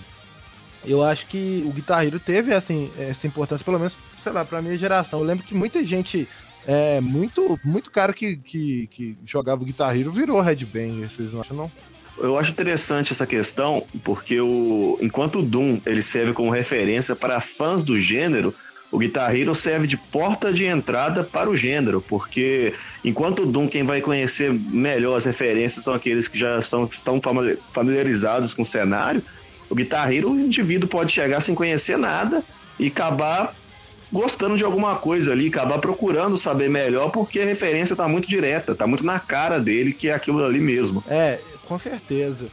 [0.85, 4.61] eu acho que o Guitar Hero teve assim, essa importância, pelo menos, sei lá, pra
[4.61, 5.19] minha geração.
[5.19, 6.27] Eu lembro que muita gente,
[6.65, 11.41] é, muito, muito cara que, que, que jogava o Guitar Hero virou Bang, vocês não
[11.41, 11.71] acham, não?
[12.17, 17.41] Eu acho interessante essa questão, porque o, enquanto o Doom ele serve como referência para
[17.41, 18.55] fãs do gênero,
[18.95, 23.67] o Guitar Hero serve de porta de entrada para o gênero, porque enquanto o Doom,
[23.67, 27.19] quem vai conhecer melhor as referências são aqueles que já são, estão
[27.73, 29.21] familiarizados com o cenário,
[29.69, 32.41] o Guitar Hero, o indivíduo pode chegar sem conhecer nada
[32.79, 33.53] e acabar
[34.09, 38.71] gostando de alguma coisa ali, acabar procurando saber melhor, porque a referência está muito direta,
[38.71, 41.03] está muito na cara dele que é aquilo ali mesmo.
[41.05, 42.47] É, com certeza.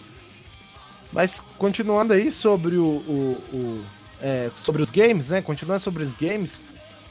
[1.12, 3.84] Mas continuando aí sobre o, o, o
[4.22, 5.42] é, sobre os games, né?
[5.42, 6.60] Continuando sobre os games,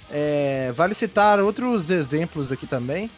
[0.10, 3.10] é, vale citar outros exemplos aqui também,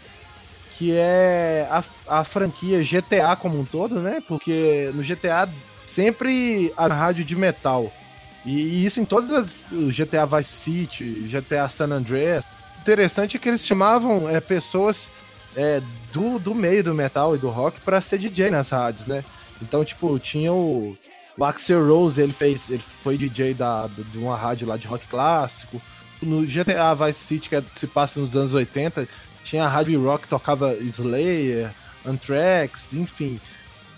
[0.78, 1.84] que é a,
[2.20, 4.22] a franquia GTA como um todo, né?
[4.28, 5.48] Porque no GTA
[5.86, 7.92] sempre a rádio de metal.
[8.46, 12.44] E, isso em todas as GTA Vice City, GTA San Andreas.
[12.82, 15.10] Interessante é que eles chamavam é, pessoas
[15.56, 19.24] é, do, do meio do metal e do rock para ser DJ nas rádios, né?
[19.62, 20.98] Então, tipo, tinha o
[21.38, 25.08] o Axel Rose, ele fez, ele foi DJ da, de uma rádio lá de rock
[25.08, 25.82] clássico.
[26.22, 29.08] No GTA Vice City, que é, se passa nos anos 80,
[29.44, 31.70] tinha a rádio rock que tocava Slayer,
[32.06, 33.40] Anthrax, enfim.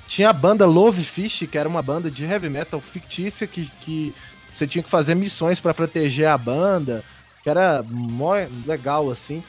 [0.08, 4.14] Tinha a banda Love Fish, que era uma banda de heavy metal fictícia que, que
[4.52, 7.04] você tinha que fazer missões para proteger a banda,
[7.44, 9.44] que era mó legal assim.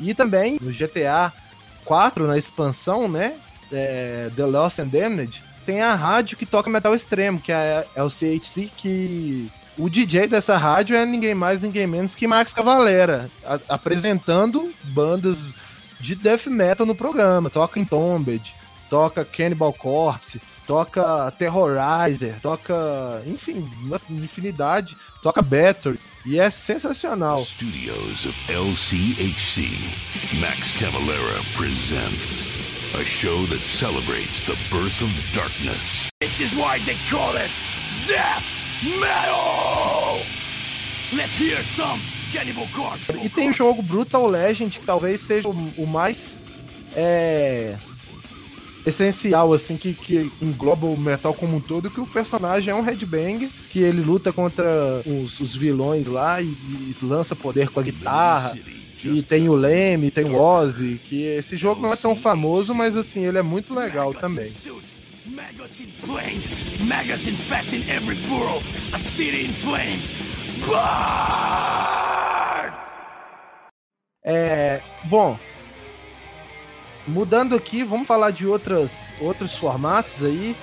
[0.00, 1.32] E também no GTA
[1.84, 3.36] 4, na expansão, né?
[3.70, 8.02] É, The Lost and Damned, tem a rádio que toca metal extremo, que é, é
[8.02, 13.30] o CHC, que o DJ dessa rádio é ninguém mais, ninguém menos que Max Cavalera,
[13.44, 15.52] a, apresentando bandas
[16.00, 17.50] de death metal no programa.
[17.50, 18.54] Toca Entombed,
[18.88, 25.98] toca Cannibal Corpse, toca Terrorizer, toca, enfim, uma infinidade, toca Battery.
[26.26, 27.44] E é sensacional.
[27.44, 29.68] Studios of LCHC,
[30.40, 32.63] Max Cavalera presents
[32.94, 36.08] a show that celebrates the birth of darkness.
[36.20, 37.50] This is why they call it
[38.06, 38.44] Death
[39.00, 40.20] Metal!
[41.12, 42.00] Let's hear some
[42.32, 43.12] Cannibal Corpse.
[43.20, 46.36] E tem o jogo Brutal Legend, que talvez seja o, o mais
[46.94, 47.76] é,
[48.86, 52.82] essencial, assim, que, que engloba o metal como um todo, que o personagem é um
[52.82, 57.82] headbang, que ele luta contra os, os vilões lá e, e, lança poder com a
[57.82, 58.56] guitarra.
[59.02, 62.96] E tem o Leme, tem o Ozzy, que esse jogo não é tão famoso, mas
[62.96, 64.50] assim, ele é muito legal também.
[65.26, 66.48] Maggots in planes,
[66.80, 70.10] maggots infesting every burrow, a city in flames.
[70.66, 72.04] Burn!
[74.22, 75.38] É, bom,
[77.06, 80.56] mudando aqui, vamos falar de outras, outros formatos aí.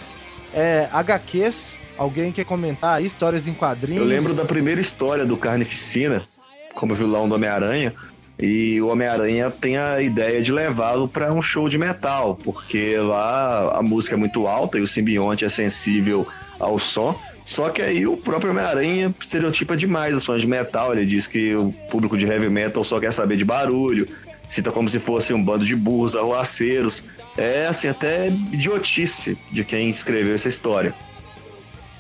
[0.54, 4.02] É, HQs, alguém quer comentar aí, histórias em quadrinhos?
[4.02, 6.26] Eu lembro da primeira história do Carnificina,
[6.74, 7.94] como vilão do Homem-Aranha,
[8.42, 13.78] e o Homem-Aranha tem a ideia de levá-lo para um show de metal, porque lá
[13.78, 16.28] a música é muito alta e o simbionte é sensível
[16.60, 17.16] ao som.
[17.46, 20.92] Só que aí o próprio Homem-Aranha estereotipa demais o som de metal.
[20.92, 24.08] Ele diz que o público de heavy metal só quer saber de barulho,
[24.48, 27.04] cita como se fosse um bando de burros arruaceiros.
[27.38, 30.96] É assim, até idiotice de quem escreveu essa história.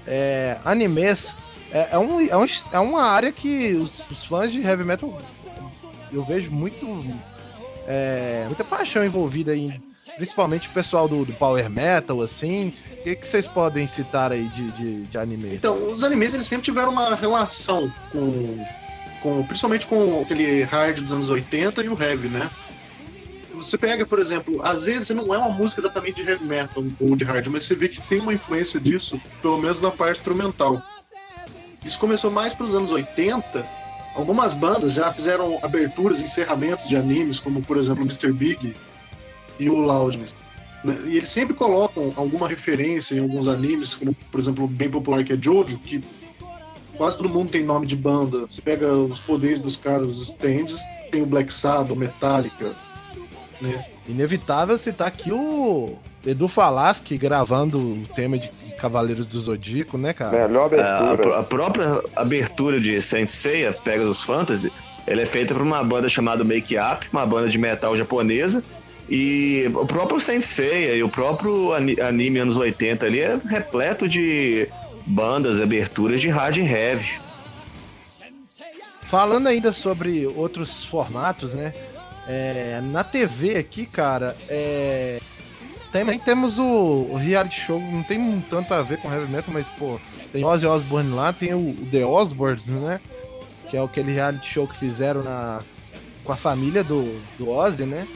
[0.07, 1.35] É, animes
[1.71, 5.17] é, é, um, é, um, é uma área que os, os fãs de heavy metal
[6.13, 6.85] eu vejo muito
[7.87, 9.81] é, muita paixão envolvida em
[10.15, 12.73] principalmente o pessoal do, do Power Metal, assim.
[12.99, 15.53] O que, que vocês podem citar aí de, de, de animes?
[15.53, 18.65] Então, os animes eles sempre tiveram uma relação com,
[19.21, 22.49] com principalmente com aquele hard dos anos 80 e o heavy, né?
[23.53, 27.15] Você pega, por exemplo, às vezes não é uma música exatamente de heavy metal ou
[27.15, 30.81] de hard, mas você vê que tem uma influência disso, pelo menos na parte instrumental.
[31.85, 33.80] Isso começou mais para os anos 80
[34.15, 38.31] Algumas bandas já fizeram aberturas encerramentos de animes, como por exemplo o Mr.
[38.31, 38.75] Big
[39.59, 40.35] e o Loudness.
[40.83, 40.97] Né?
[41.05, 45.23] E eles sempre colocam alguma referência em alguns animes, como por exemplo o bem popular
[45.23, 46.01] que é Jojo, que
[46.97, 48.45] quase todo mundo tem nome de banda.
[48.49, 50.81] Você pega os poderes dos caras, os stands,
[51.11, 52.75] tem o Black Sabbath, Metallica,
[53.61, 53.85] né?
[54.07, 55.95] Inevitável citar aqui o
[56.25, 58.49] Edu Falaschi gravando o tema de
[58.81, 60.47] Cavaleiros do Zodíaco, né, cara?
[60.47, 61.35] Melhor abertura.
[61.35, 64.73] A, a própria abertura de Saint Seiya, Pegasus Fantasy,
[65.05, 68.63] ela é feita por uma banda chamada Make Up, uma banda de metal japonesa.
[69.07, 74.67] E o próprio Saint Seiya e o próprio anime anos 80 ali é repleto de
[75.05, 77.19] bandas, aberturas de hard and heavy.
[79.03, 81.73] Falando ainda sobre outros formatos, né?
[82.27, 85.19] É, na TV aqui, cara, é,
[85.91, 89.69] também temos o, o, reality show, não tem tanto a ver com heavy metal, mas,
[89.69, 89.99] pô,
[90.31, 92.99] tem Ozzy Osbourne lá, tem o, o The Osbournes, né?
[93.69, 95.59] Que é aquele reality show que fizeram na,
[96.23, 98.07] com a família do, do Ozzy, né?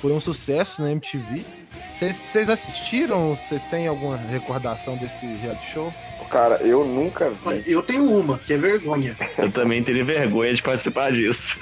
[0.00, 1.44] Foi um sucesso na MTV.
[1.92, 3.34] Vocês assistiram?
[3.34, 5.92] Vocês têm alguma recordação desse reality show?
[6.30, 7.64] Cara, eu nunca vi.
[7.66, 9.16] Eu tenho uma, que é vergonha.
[9.36, 11.58] Eu também teria vergonha de participar disso.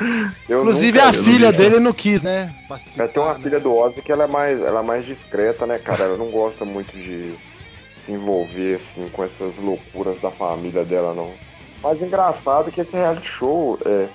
[0.46, 2.54] Eu Inclusive nunca, a filha dele não quis, né?
[2.68, 3.40] Participar, tem uma né?
[3.42, 6.04] filha do Ozzy que ela é, mais, ela é mais discreta, né, cara?
[6.04, 7.34] Ela não gosta muito de
[8.02, 11.32] se envolver, assim, com essas loucuras da família dela, não.
[11.82, 14.08] Mas engraçado que esse reality show, é,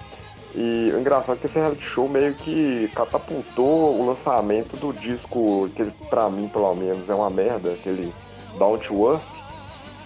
[0.54, 5.68] e o engraçado é que esse reality show meio que catapultou o lançamento do disco,
[5.76, 8.14] que pra mim, pelo menos, é uma merda, aquele
[8.60, 9.33] Down to Earth,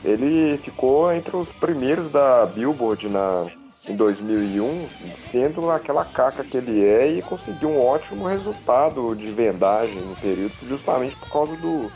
[0.04, 3.48] ele ficou entre os primeiros da Billboard na,
[3.88, 4.88] em 2001,
[5.30, 10.54] sendo aquela caca que ele é e conseguiu um ótimo resultado de vendagem no período,
[10.68, 11.92] justamente por causa do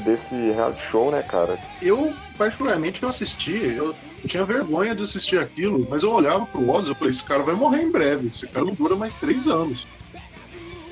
[0.00, 1.58] desse reality show, né, cara?
[1.80, 3.94] Eu, particularmente, eu assisti, eu
[4.26, 7.54] tinha vergonha de assistir aquilo, mas eu olhava pro Ozzy e falei, esse cara vai
[7.54, 9.86] morrer em breve, esse cara não dura mais três anos.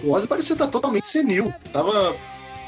[0.03, 2.15] O Ozzy parecia estar totalmente senil, tava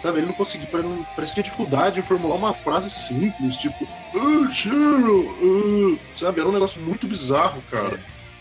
[0.03, 3.86] Sabe, ele não conseguia, não, parecia dificuldade em formular uma frase simples, tipo,
[4.16, 8.00] ah, Cheryl, uh, sabe, era um negócio muito bizarro, cara.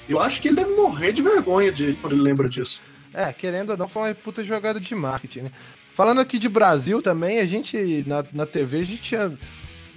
[0.09, 2.81] Eu acho que ele deve morrer de vergonha de, quando ele lembra disso.
[3.13, 5.51] É, querendo ou não, foi uma puta jogada de marketing, né?
[5.93, 9.37] Falando aqui de Brasil também, a gente, na, na TV, a gente tinha,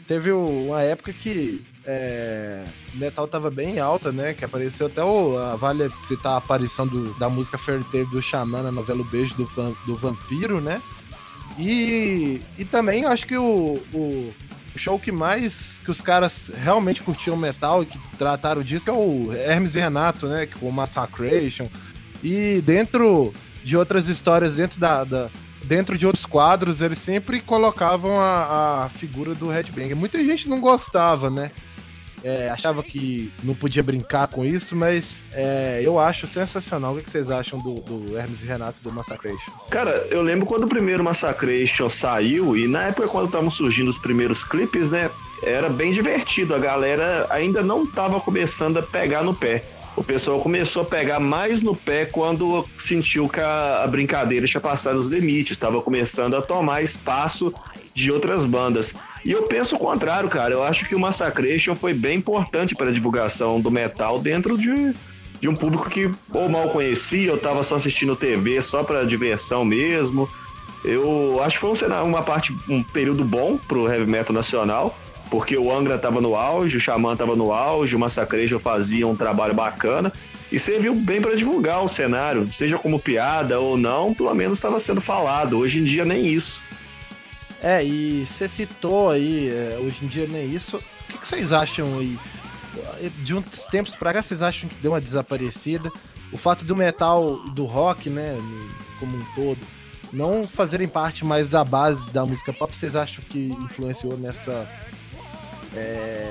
[0.06, 4.34] teve uma época que é, metal tava bem alta, né?
[4.34, 5.38] Que apareceu até o.
[5.38, 9.04] A, vale citar a aparição do, da música Fairy Tale do Xamã na novela O
[9.04, 9.44] Beijo do,
[9.86, 10.82] do Vampiro, né?
[11.58, 14.34] E, e também acho que o, o
[14.76, 19.32] show que mais que os caras realmente curtiam metal e que trataram disso é o
[19.32, 20.46] Hermes e Renato, né?
[20.46, 21.68] Com o Massacration.
[22.22, 23.32] E dentro
[23.62, 25.30] de outras histórias, dentro da, da
[25.64, 29.96] dentro de outros quadros, eles sempre colocavam a, a figura do Headbanger.
[29.96, 31.50] Muita gente não gostava, né?
[32.24, 36.94] É, achava que não podia brincar com isso, mas é, eu acho sensacional.
[36.94, 39.52] O que vocês acham do, do Hermes e Renato do Massacration?
[39.68, 43.98] Cara, eu lembro quando o primeiro Massacration saiu, e na época quando estavam surgindo os
[43.98, 45.10] primeiros clipes, né?
[45.42, 46.54] Era bem divertido.
[46.54, 49.62] A galera ainda não estava começando a pegar no pé.
[49.94, 54.60] O pessoal começou a pegar mais no pé quando sentiu que a, a brincadeira tinha
[54.60, 57.54] passado os limites, estava começando a tomar espaço
[57.94, 58.92] de outras bandas.
[59.24, 60.52] E eu penso o contrário, cara.
[60.52, 64.94] Eu acho que o Massacration foi bem importante para a divulgação do metal dentro de,
[65.40, 69.64] de um público que ou mal conhecia, ou estava só assistindo TV só para diversão
[69.64, 70.28] mesmo.
[70.84, 74.94] Eu acho que foi um, uma parte, um período bom pro heavy metal nacional,
[75.30, 79.16] porque o Angra estava no auge, o Xamã estava no auge, o Massacration fazia um
[79.16, 80.12] trabalho bacana
[80.52, 84.78] e serviu bem para divulgar o cenário, seja como piada ou não, pelo menos estava
[84.78, 85.58] sendo falado.
[85.58, 86.60] Hoje em dia nem isso.
[87.64, 90.76] É, e você citou aí, é, hoje em dia nem isso.
[90.76, 92.18] O que, que vocês acham aí?
[93.22, 95.90] De uns tempos pra cá, vocês acham que deu uma desaparecida?
[96.30, 98.36] O fato do metal, do rock, né,
[99.00, 99.60] como um todo,
[100.12, 104.68] não fazerem parte mais da base da música pop, vocês acham que influenciou nessa.
[105.74, 106.30] É,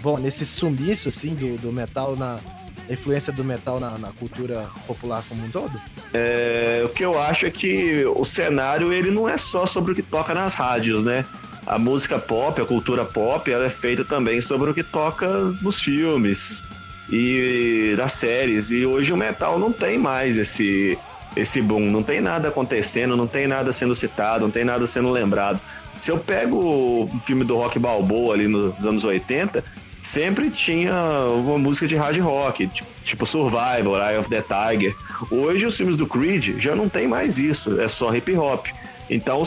[0.00, 2.40] bom, nesse sumiço, assim, do, do metal na,
[2.88, 5.80] a influência do metal na, na cultura popular como um todo?
[6.12, 9.94] É, o que eu acho é que o cenário ele não é só sobre o
[9.94, 11.24] que toca nas rádios, né?
[11.66, 15.26] A música pop, a cultura pop, ela é feita também sobre o que toca
[15.62, 16.62] nos filmes
[17.10, 18.70] e nas séries.
[18.70, 20.98] E hoje o metal não tem mais esse
[21.36, 25.10] esse boom, não tem nada acontecendo, não tem nada sendo citado, não tem nada sendo
[25.10, 25.60] lembrado.
[26.00, 29.64] Se eu pego o filme do Rock Balboa ali nos anos 80,
[30.04, 30.94] sempre tinha
[31.34, 32.68] uma música de hard rock,
[33.02, 34.94] tipo Survival, Eye of the Tiger.
[35.30, 38.66] Hoje os filmes do Creed já não tem mais isso, é só hip hop.
[39.08, 39.42] Então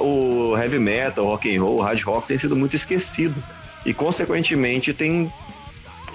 [0.00, 3.42] o heavy metal, o rock and roll, o hard rock tem sido muito esquecido
[3.84, 5.32] e consequentemente tem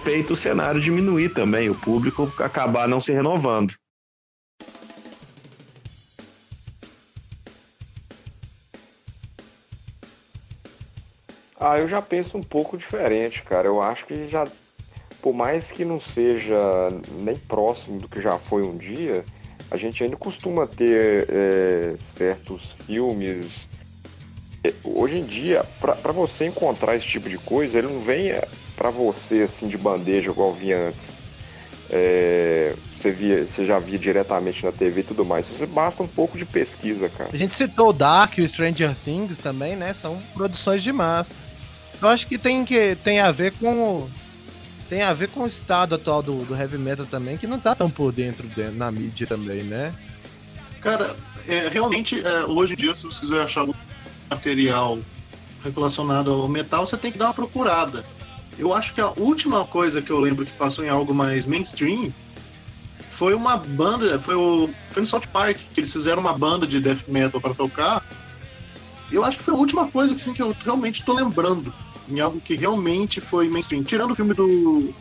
[0.04, 3.74] feito o cenário diminuir também, o público acabar não se renovando.
[11.60, 13.68] Ah, eu já penso um pouco diferente, cara.
[13.68, 14.48] Eu acho que já,
[15.22, 16.56] por mais que não seja
[17.18, 19.26] nem próximo do que já foi um dia,
[19.70, 23.48] a gente ainda costuma ter é, certos filmes.
[24.64, 28.48] É, hoje em dia, para você encontrar esse tipo de coisa, ele não vem é,
[28.78, 31.10] para você assim de bandeja igual vinha antes.
[31.92, 35.48] É, você, via, você já via diretamente na TV e tudo mais.
[35.48, 37.32] Você basta um pouco de pesquisa, cara.
[37.34, 39.94] A gente citou o Dark e o Stranger Things também, né?
[39.94, 41.34] São produções de massa.
[42.02, 44.10] Eu acho que tem, que tem a ver com.
[44.88, 47.76] Tem a ver com o estado atual do, do heavy metal também, que não tá
[47.76, 49.94] tão por dentro, na mídia também, né?
[50.82, 51.16] Cara,
[51.48, 53.68] é, realmente, é, hoje em dia, se você quiser achar
[54.28, 54.98] material
[55.64, 58.04] relacionado ao metal, você tem que dar uma procurada.
[58.58, 62.12] Eu acho que a última coisa que eu lembro que passou em algo mais mainstream
[63.12, 66.80] foi uma banda, foi, o, foi no South Park, que eles fizeram uma banda de
[66.80, 68.04] death metal para tocar.
[69.12, 71.74] Eu acho que foi a última coisa assim, que eu realmente estou lembrando
[72.10, 73.84] em algo que realmente foi mainstream.
[73.84, 74.94] Tirando o filme do,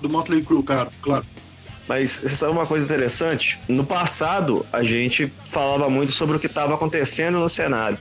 [0.00, 1.24] do Motley Crue, cara, claro.
[1.88, 3.58] Mas você sabe uma coisa interessante?
[3.68, 7.98] No passado, a gente falava muito sobre o que estava acontecendo no cenário.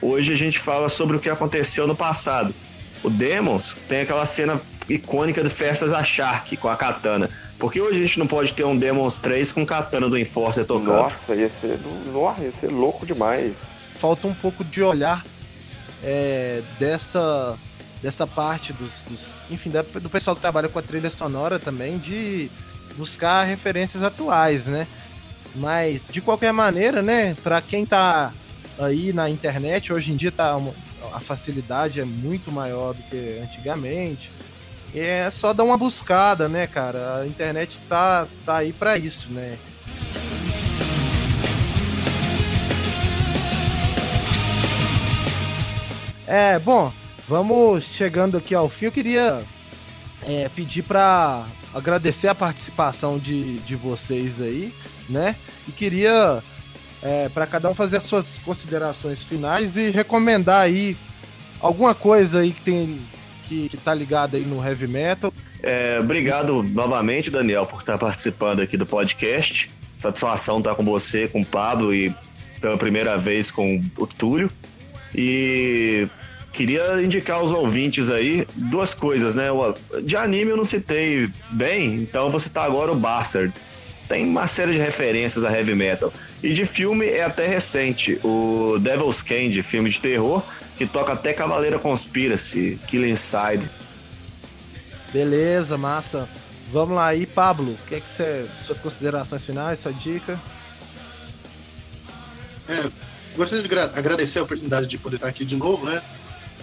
[0.00, 2.54] Hoje a gente fala sobre o que aconteceu no passado.
[3.02, 7.30] O Demons tem aquela cena icônica de Festas a Shark com a katana.
[7.58, 10.64] Por que hoje a gente não pode ter um Demons 3 com katana do Enforcer
[10.64, 10.96] tocando?
[10.96, 11.78] Nossa, ia ser,
[12.12, 13.56] nossa, ia ser louco demais.
[13.98, 15.24] Falta um pouco de olhar
[16.02, 17.56] é, dessa
[18.04, 21.96] dessa parte dos, dos enfim, da, do pessoal que trabalha com a trilha sonora também,
[21.96, 22.50] de
[22.98, 24.86] buscar referências atuais, né?
[25.54, 28.30] Mas, de qualquer maneira, né, para quem tá
[28.78, 30.74] aí na internet, hoje em dia tá uma,
[31.14, 34.30] a facilidade é muito maior do que antigamente.
[34.94, 37.20] É só dar uma buscada, né, cara?
[37.22, 39.56] A internet tá, tá aí para isso, né?
[46.26, 46.92] É, bom,
[47.28, 48.86] Vamos chegando aqui ao fim.
[48.86, 49.42] Eu queria
[50.22, 54.72] é, pedir para agradecer a participação de, de vocês aí,
[55.08, 55.34] né?
[55.66, 56.42] E queria
[57.02, 60.96] é, para cada um fazer as suas considerações finais e recomendar aí
[61.60, 63.00] alguma coisa aí que tem
[63.46, 65.32] que, que tá ligada aí no heavy metal.
[65.62, 69.70] É, obrigado novamente, Daniel, por estar participando aqui do podcast.
[70.00, 72.14] Satisfação estar com você, com o Pablo e
[72.60, 74.50] pela primeira vez com o Túlio.
[75.14, 76.06] E
[76.54, 79.48] queria indicar aos ouvintes aí duas coisas, né?
[80.02, 83.52] De anime eu não citei bem, então vou citar agora o Bastard.
[84.08, 86.12] Tem uma série de referências a heavy metal.
[86.42, 90.42] E de filme é até recente, o Devil's Candy, filme de terror,
[90.76, 93.68] que toca até Cavaleira Conspiracy, Kill Inside.
[95.12, 96.28] Beleza, massa.
[96.70, 97.72] Vamos lá aí, Pablo.
[97.72, 98.46] O que é que você.
[98.58, 100.38] Suas considerações finais, sua dica?
[102.68, 102.90] É,
[103.36, 106.02] gostaria de agradecer a oportunidade de poder estar aqui de novo, né?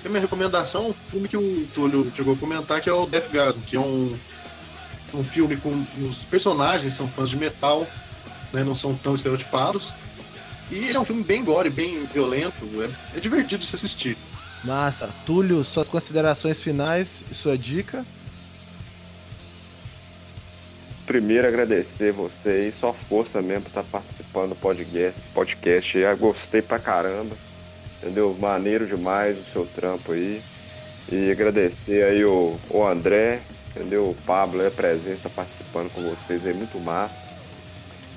[0.08, 3.06] A minha recomendação é um filme que o Túlio chegou a comentar, que é o
[3.06, 4.16] Death Gasm, que é um,
[5.14, 7.88] um filme com os personagens são fãs de metal,
[8.52, 9.94] né, não são tão estereotipados.
[10.72, 14.18] E ele é um filme bem gore, bem violento, é, é divertido de se assistir.
[14.64, 15.10] Massa.
[15.26, 18.06] Túlio, suas considerações finais e sua dica?
[21.06, 25.20] Primeiro agradecer vocês, só força mesmo por estar participando do podcast.
[25.34, 25.98] podcast.
[25.98, 27.36] Eu gostei pra caramba
[28.02, 28.36] entendeu?
[28.40, 30.42] Maneiro demais o seu trampo aí.
[31.12, 33.40] E agradecer aí o, o André,
[33.70, 34.10] entendeu?
[34.10, 37.16] O Pablo a presença, participando com vocês aí, muito massa.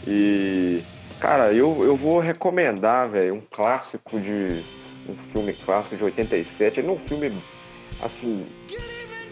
[0.07, 0.83] E,
[1.21, 4.63] cara, eu, eu vou recomendar, velho, um clássico de.
[5.09, 6.81] um filme clássico de 87.
[6.81, 7.33] Ele não é um filme,
[8.03, 8.47] assim,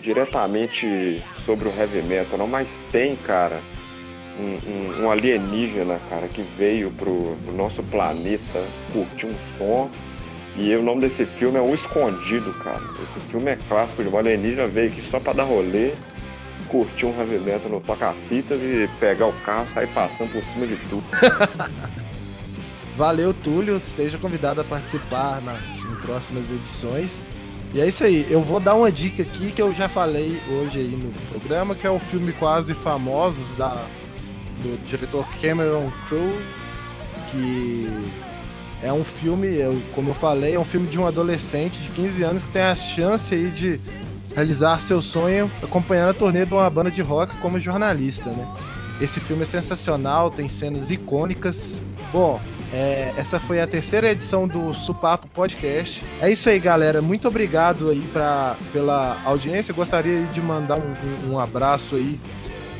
[0.00, 3.60] diretamente sobre o heavy metal, não, mas tem, cara,
[4.38, 9.90] um, um, um alienígena, cara, que veio pro, pro nosso planeta curtir um som
[10.56, 12.80] e o nome desse filme é O Escondido, cara.
[13.02, 15.92] Esse filme é clássico de uma alienígena veio aqui só pra dar rolê,
[16.68, 17.38] curtir um heavy
[17.68, 21.04] no toca-fitas e pegar o carro sair passando por cima de tudo.
[22.96, 23.76] Valeu, Túlio.
[23.76, 27.22] Esteja convidado a participar na, em próximas edições.
[27.74, 28.26] E é isso aí.
[28.28, 31.86] Eu vou dar uma dica aqui que eu já falei hoje aí no programa, que
[31.86, 33.82] é o filme Quase Famosos da,
[34.62, 36.38] do diretor Cameron Crowe,
[37.30, 37.88] que
[38.82, 39.58] é um filme,
[39.94, 42.74] como eu falei, é um filme de um adolescente de 15 anos que tem a
[42.74, 43.80] chance aí de
[44.34, 48.46] realizar seu sonho acompanhando a turnê de uma banda de rock como jornalista, né?
[49.00, 51.82] Esse filme é sensacional, tem cenas icônicas.
[52.12, 52.40] Bom,
[52.72, 56.02] é, essa foi a terceira edição do Supapo Podcast.
[56.20, 57.02] É isso aí, galera.
[57.02, 59.74] Muito obrigado aí pra, pela audiência.
[59.74, 60.94] Gostaria de mandar um,
[61.28, 62.18] um, um abraço aí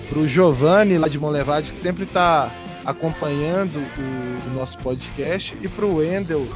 [0.09, 2.51] pro Giovanni lá de Monlevade, que sempre tá
[2.85, 6.47] acompanhando o, o nosso podcast e para o Wendel,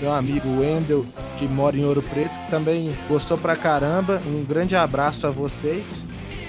[0.00, 1.04] meu amigo Wendel,
[1.36, 4.20] que mora em Ouro Preto, que também gostou pra caramba.
[4.26, 5.86] Um grande abraço a vocês.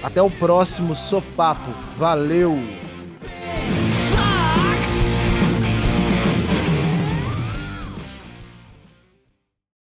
[0.04, 1.72] Até o próximo Sopapo.
[1.98, 2.58] Valeu!